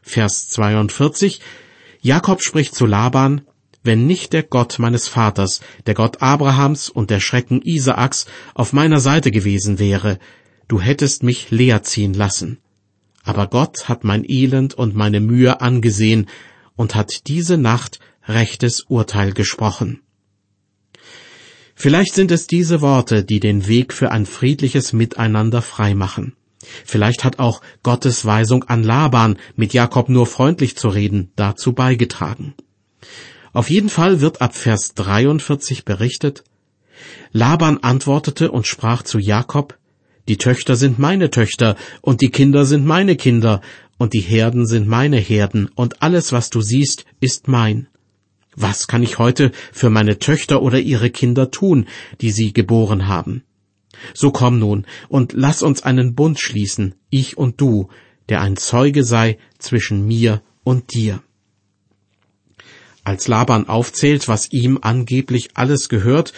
Vers 0.03 0.49
42 0.49 1.41
Jakob 2.01 2.43
spricht 2.43 2.75
zu 2.75 2.85
Laban, 2.85 3.43
wenn 3.83 4.07
nicht 4.07 4.33
der 4.33 4.43
Gott 4.43 4.79
meines 4.79 5.09
Vaters, 5.09 5.61
der 5.87 5.95
Gott 5.95 6.21
Abrahams 6.21 6.89
und 6.91 7.11
der 7.11 7.21
Schrecken 7.21 7.63
Isaaks 7.63 8.27
auf 8.55 8.73
meiner 8.73 9.01
Seite 9.01 9.31
gewesen 9.31 9.79
wäre, 9.79 10.19
du 10.69 10.81
hättest 10.81 11.23
mich 11.23 11.51
leer 11.51 11.83
ziehen 11.83 12.15
lassen. 12.15 12.59
Aber 13.25 13.49
Gott 13.49 13.89
hat 13.89 14.05
mein 14.05 14.25
Elend 14.29 14.75
und 14.75 14.95
meine 14.95 15.21
Mühe 15.21 15.61
angesehen, 15.61 16.27
und 16.77 16.95
hat 16.95 17.29
diese 17.29 17.57
Nacht 17.57 18.01
rechtes 18.27 18.83
Urteil 18.83 19.33
gesprochen. 19.33 20.01
Vielleicht 21.75 22.15
sind 22.15 22.31
es 22.31 22.47
diese 22.47 22.81
Worte, 22.81 23.25
die 23.25 23.41
den 23.41 23.67
Weg 23.67 23.93
für 23.93 24.11
ein 24.11 24.27
friedliches 24.27 24.93
Miteinander 24.93 25.63
freimachen. 25.63 26.35
Vielleicht 26.85 27.25
hat 27.25 27.39
auch 27.39 27.61
Gottes 27.83 28.25
Weisung 28.25 28.65
an 28.65 28.83
Laban, 28.83 29.37
mit 29.57 29.73
Jakob 29.75 30.09
nur 30.09 30.27
freundlich 30.27 30.77
zu 30.77 30.89
reden, 30.89 31.33
dazu 31.37 31.73
beigetragen. 31.73 32.55
Auf 33.53 33.71
jeden 33.71 33.91
Fall 33.91 34.21
wird 34.21 34.41
ab 34.41 34.55
Vers 34.55 34.95
43 34.95 35.85
berichtet, 35.85 36.45
Laban 37.33 37.79
antwortete 37.79 38.51
und 38.51 38.67
sprach 38.67 39.03
zu 39.03 39.19
Jakob, 39.19 39.77
Die 40.27 40.39
Töchter 40.39 40.77
sind 40.77 40.99
meine 40.99 41.31
Töchter 41.31 41.77
und 42.01 42.23
die 42.23 42.31
Kinder 42.31 42.65
sind 42.65 42.87
meine 42.87 43.17
Kinder, 43.17 43.61
und 43.99 44.13
die 44.13 44.21
Herden 44.21 44.67
sind 44.67 44.89
meine 44.89 45.19
Herden, 45.19 45.69
und 45.75 46.03
alles, 46.03 46.33
was 46.33 46.51
du 46.51 46.61
siehst, 46.61 47.05
ist 47.21 47.47
mein. 47.47 47.89
Was 48.57 48.87
kann 48.87 49.03
ich 49.03 49.19
heute 49.19 49.53
für 49.73 49.91
meine 49.91 50.19
Töchter 50.19 50.63
oder 50.63 50.81
ihre 50.81 51.11
Kinder 51.11 51.51
tun, 51.51 51.87
die 52.21 52.31
sie 52.31 52.53
geboren 52.53 53.07
haben? 53.07 53.43
So 54.15 54.31
komm 54.31 54.59
nun 54.59 54.87
und 55.09 55.33
lass 55.35 55.63
uns 55.63 55.83
einen 55.83 56.15
Bund 56.15 56.41
schließen, 56.41 56.95
ich 57.11 57.37
und 57.37 57.61
du, 57.61 57.89
der 58.29 58.41
ein 58.41 58.57
Zeuge 58.57 59.05
sei 59.05 59.39
zwischen 59.59 60.07
mir 60.07 60.43
und 60.65 60.95
dir. 60.95 61.23
Als 63.05 63.29
Laban 63.29 63.69
aufzählt, 63.69 64.29
was 64.29 64.51
ihm 64.51 64.79
angeblich 64.81 65.51
alles 65.55 65.89
gehört, 65.89 66.33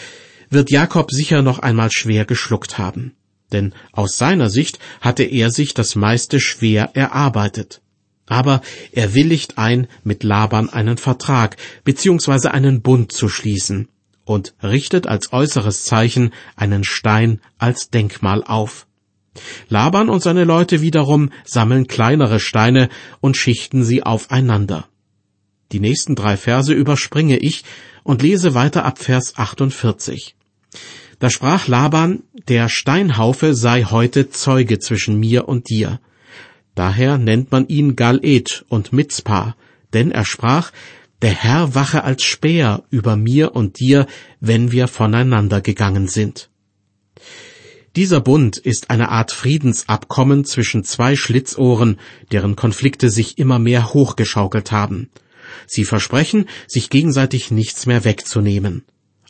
wird 0.51 0.71
Jakob 0.71 1.11
sicher 1.11 1.43
noch 1.43 1.61
einmal 1.61 1.91
schwer 1.93 2.25
geschluckt 2.25 2.79
haben 2.79 3.16
denn 3.53 3.75
aus 3.93 4.17
seiner 4.17 4.51
Sicht 4.51 4.79
hatte 5.01 5.23
er 5.25 5.51
sich 5.51 5.75
das 5.75 5.95
meiste 5.95 6.41
schwer 6.41 6.91
erarbeitet. 6.95 7.81
Aber 8.27 8.61
er 8.93 9.15
willigt 9.15 9.57
ein, 9.57 9.87
mit 10.03 10.25
Laban 10.25 10.69
einen 10.69 10.99
Vertrag 10.99 11.57
bzw. 11.85 12.49
einen 12.49 12.83
Bund 12.83 13.13
zu 13.13 13.29
schließen 13.29 13.89
und 14.25 14.55
richtet 14.63 15.07
als 15.07 15.33
äußeres 15.33 15.85
Zeichen 15.85 16.33
einen 16.57 16.83
Stein 16.83 17.41
als 17.59 17.91
Denkmal 17.91 18.43
auf. 18.43 18.87
Laban 19.69 20.09
und 20.09 20.23
seine 20.23 20.45
Leute 20.45 20.81
wiederum 20.81 21.31
sammeln 21.45 21.87
kleinere 21.87 22.41
Steine 22.41 22.89
und 23.21 23.37
schichten 23.37 23.85
sie 23.85 24.03
aufeinander. 24.03 24.89
Die 25.73 25.81
nächsten 25.81 26.15
drei 26.15 26.37
Verse 26.37 26.73
überspringe 26.73 27.39
ich 27.39 27.65
und 28.03 28.23
lese 28.23 28.55
weiter 28.55 28.85
ab 28.85 28.99
Vers 28.99 29.37
48. 29.37 30.37
Da 31.19 31.31
sprach 31.31 31.67
Laban, 31.67 32.23
der 32.49 32.69
Steinhaufe 32.69 33.55
sei 33.55 33.85
heute 33.85 34.29
Zeuge 34.31 34.79
zwischen 34.79 35.19
mir 35.19 35.49
und 35.49 35.71
dir. 35.71 36.01
Daher 36.75 37.17
nennt 37.17 37.51
man 37.53 37.69
ihn 37.69 37.97
Galed 37.97 38.67
und 38.69 38.93
Mitzpah, 38.93 39.57
denn 39.95 40.11
er 40.11 40.27
sprach, 40.27 40.73
der 41.23 41.31
Herr 41.31 41.75
wache 41.75 42.05
als 42.05 42.23
Speer 42.23 42.85
über 42.91 43.17
mir 43.17 43.57
und 43.57 43.81
dir, 43.81 44.07
wenn 44.41 44.73
wir 44.73 44.87
voneinander 44.87 45.63
gegangen 45.63 46.07
sind. 46.07 46.51
Dieser 47.97 48.21
Bund 48.21 48.59
ist 48.59 48.91
eine 48.91 49.09
Art 49.09 49.33
Friedensabkommen 49.33 50.45
zwischen 50.45 50.85
zwei 50.85 51.17
Schlitzohren, 51.17 51.99
deren 52.31 52.55
Konflikte 52.55 53.09
sich 53.09 53.39
immer 53.39 53.59
mehr 53.59 53.95
hochgeschaukelt 53.95 54.71
haben. 54.71 55.09
Sie 55.67 55.87
versprechen, 55.87 56.47
sich 56.67 56.91
gegenseitig 56.91 57.51
nichts 57.51 57.87
mehr 57.87 58.05
wegzunehmen. 58.05 58.85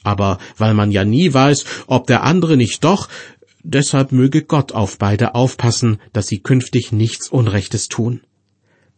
Aber 0.07 0.38
weil 0.57 0.73
man 0.73 0.92
ja 0.92 1.05
nie 1.05 1.35
weiß, 1.35 1.64
ob 1.88 2.07
der 2.07 2.23
andere 2.23 2.57
nicht 2.57 2.85
doch, 2.85 3.09
deshalb 3.64 4.12
möge 4.12 4.42
Gott 4.42 4.71
auf 4.71 4.99
beide 4.99 5.35
aufpassen, 5.35 5.99
dass 6.12 6.29
sie 6.29 6.38
künftig 6.38 6.92
nichts 6.92 7.29
Unrechtes 7.29 7.88
tun. 7.88 8.21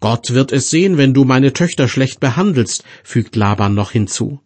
Gott 0.00 0.34
wird 0.34 0.52
es 0.52 0.68
sehen, 0.68 0.98
wenn 0.98 1.14
du 1.14 1.24
meine 1.24 1.54
Töchter 1.54 1.88
schlecht 1.88 2.20
behandelst, 2.20 2.84
fügt 3.02 3.36
Laban 3.36 3.72
noch 3.72 3.90
hinzu. 3.90 4.40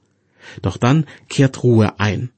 Doch 0.62 0.76
dann 0.76 1.06
kehrt 1.28 1.64
Ruhe 1.64 1.98
ein. 1.98 2.30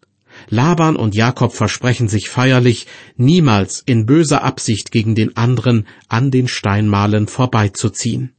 Laban 0.48 0.96
und 0.96 1.14
Jakob 1.14 1.52
versprechen 1.52 2.08
sich 2.08 2.30
feierlich, 2.30 2.86
niemals 3.18 3.82
in 3.84 4.06
böser 4.06 4.42
Absicht 4.42 4.90
gegen 4.90 5.14
den 5.14 5.36
anderen 5.36 5.86
an 6.08 6.30
den 6.30 6.48
Steinmalen 6.48 7.28
vorbeizuziehen. 7.28 8.32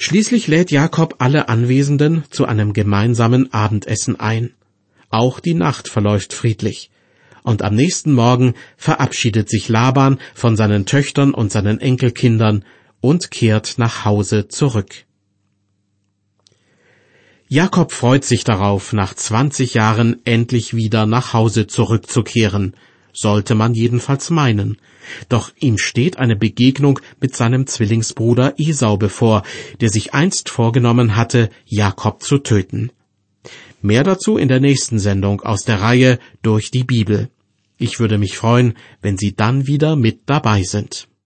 Schließlich 0.00 0.46
lädt 0.46 0.70
Jakob 0.70 1.16
alle 1.18 1.48
Anwesenden 1.48 2.22
zu 2.30 2.46
einem 2.46 2.72
gemeinsamen 2.72 3.52
Abendessen 3.52 4.18
ein. 4.18 4.52
Auch 5.10 5.40
die 5.40 5.54
Nacht 5.54 5.88
verläuft 5.88 6.32
friedlich. 6.32 6.92
Und 7.42 7.62
am 7.62 7.74
nächsten 7.74 8.12
Morgen 8.12 8.54
verabschiedet 8.76 9.50
sich 9.50 9.68
Laban 9.68 10.20
von 10.34 10.56
seinen 10.56 10.86
Töchtern 10.86 11.34
und 11.34 11.50
seinen 11.50 11.80
Enkelkindern 11.80 12.64
und 13.00 13.32
kehrt 13.32 13.74
nach 13.78 14.04
Hause 14.04 14.46
zurück. 14.46 15.04
Jakob 17.48 17.90
freut 17.90 18.24
sich 18.24 18.44
darauf, 18.44 18.92
nach 18.92 19.14
zwanzig 19.14 19.74
Jahren 19.74 20.20
endlich 20.24 20.76
wieder 20.76 21.06
nach 21.06 21.32
Hause 21.32 21.66
zurückzukehren, 21.66 22.76
sollte 23.12 23.54
man 23.54 23.74
jedenfalls 23.74 24.30
meinen. 24.30 24.78
Doch 25.28 25.50
ihm 25.58 25.78
steht 25.78 26.18
eine 26.18 26.36
Begegnung 26.36 27.00
mit 27.20 27.34
seinem 27.34 27.66
Zwillingsbruder 27.66 28.54
Esau 28.58 28.96
bevor, 28.96 29.42
der 29.80 29.90
sich 29.90 30.14
einst 30.14 30.50
vorgenommen 30.50 31.16
hatte, 31.16 31.50
Jakob 31.64 32.22
zu 32.22 32.38
töten. 32.38 32.90
Mehr 33.80 34.04
dazu 34.04 34.36
in 34.36 34.48
der 34.48 34.60
nächsten 34.60 34.98
Sendung 34.98 35.40
aus 35.40 35.62
der 35.62 35.80
Reihe 35.80 36.18
Durch 36.42 36.70
die 36.70 36.84
Bibel. 36.84 37.30
Ich 37.76 38.00
würde 38.00 38.18
mich 38.18 38.36
freuen, 38.36 38.74
wenn 39.02 39.16
Sie 39.16 39.34
dann 39.34 39.66
wieder 39.66 39.94
mit 39.94 40.22
dabei 40.26 40.62
sind. 40.62 41.08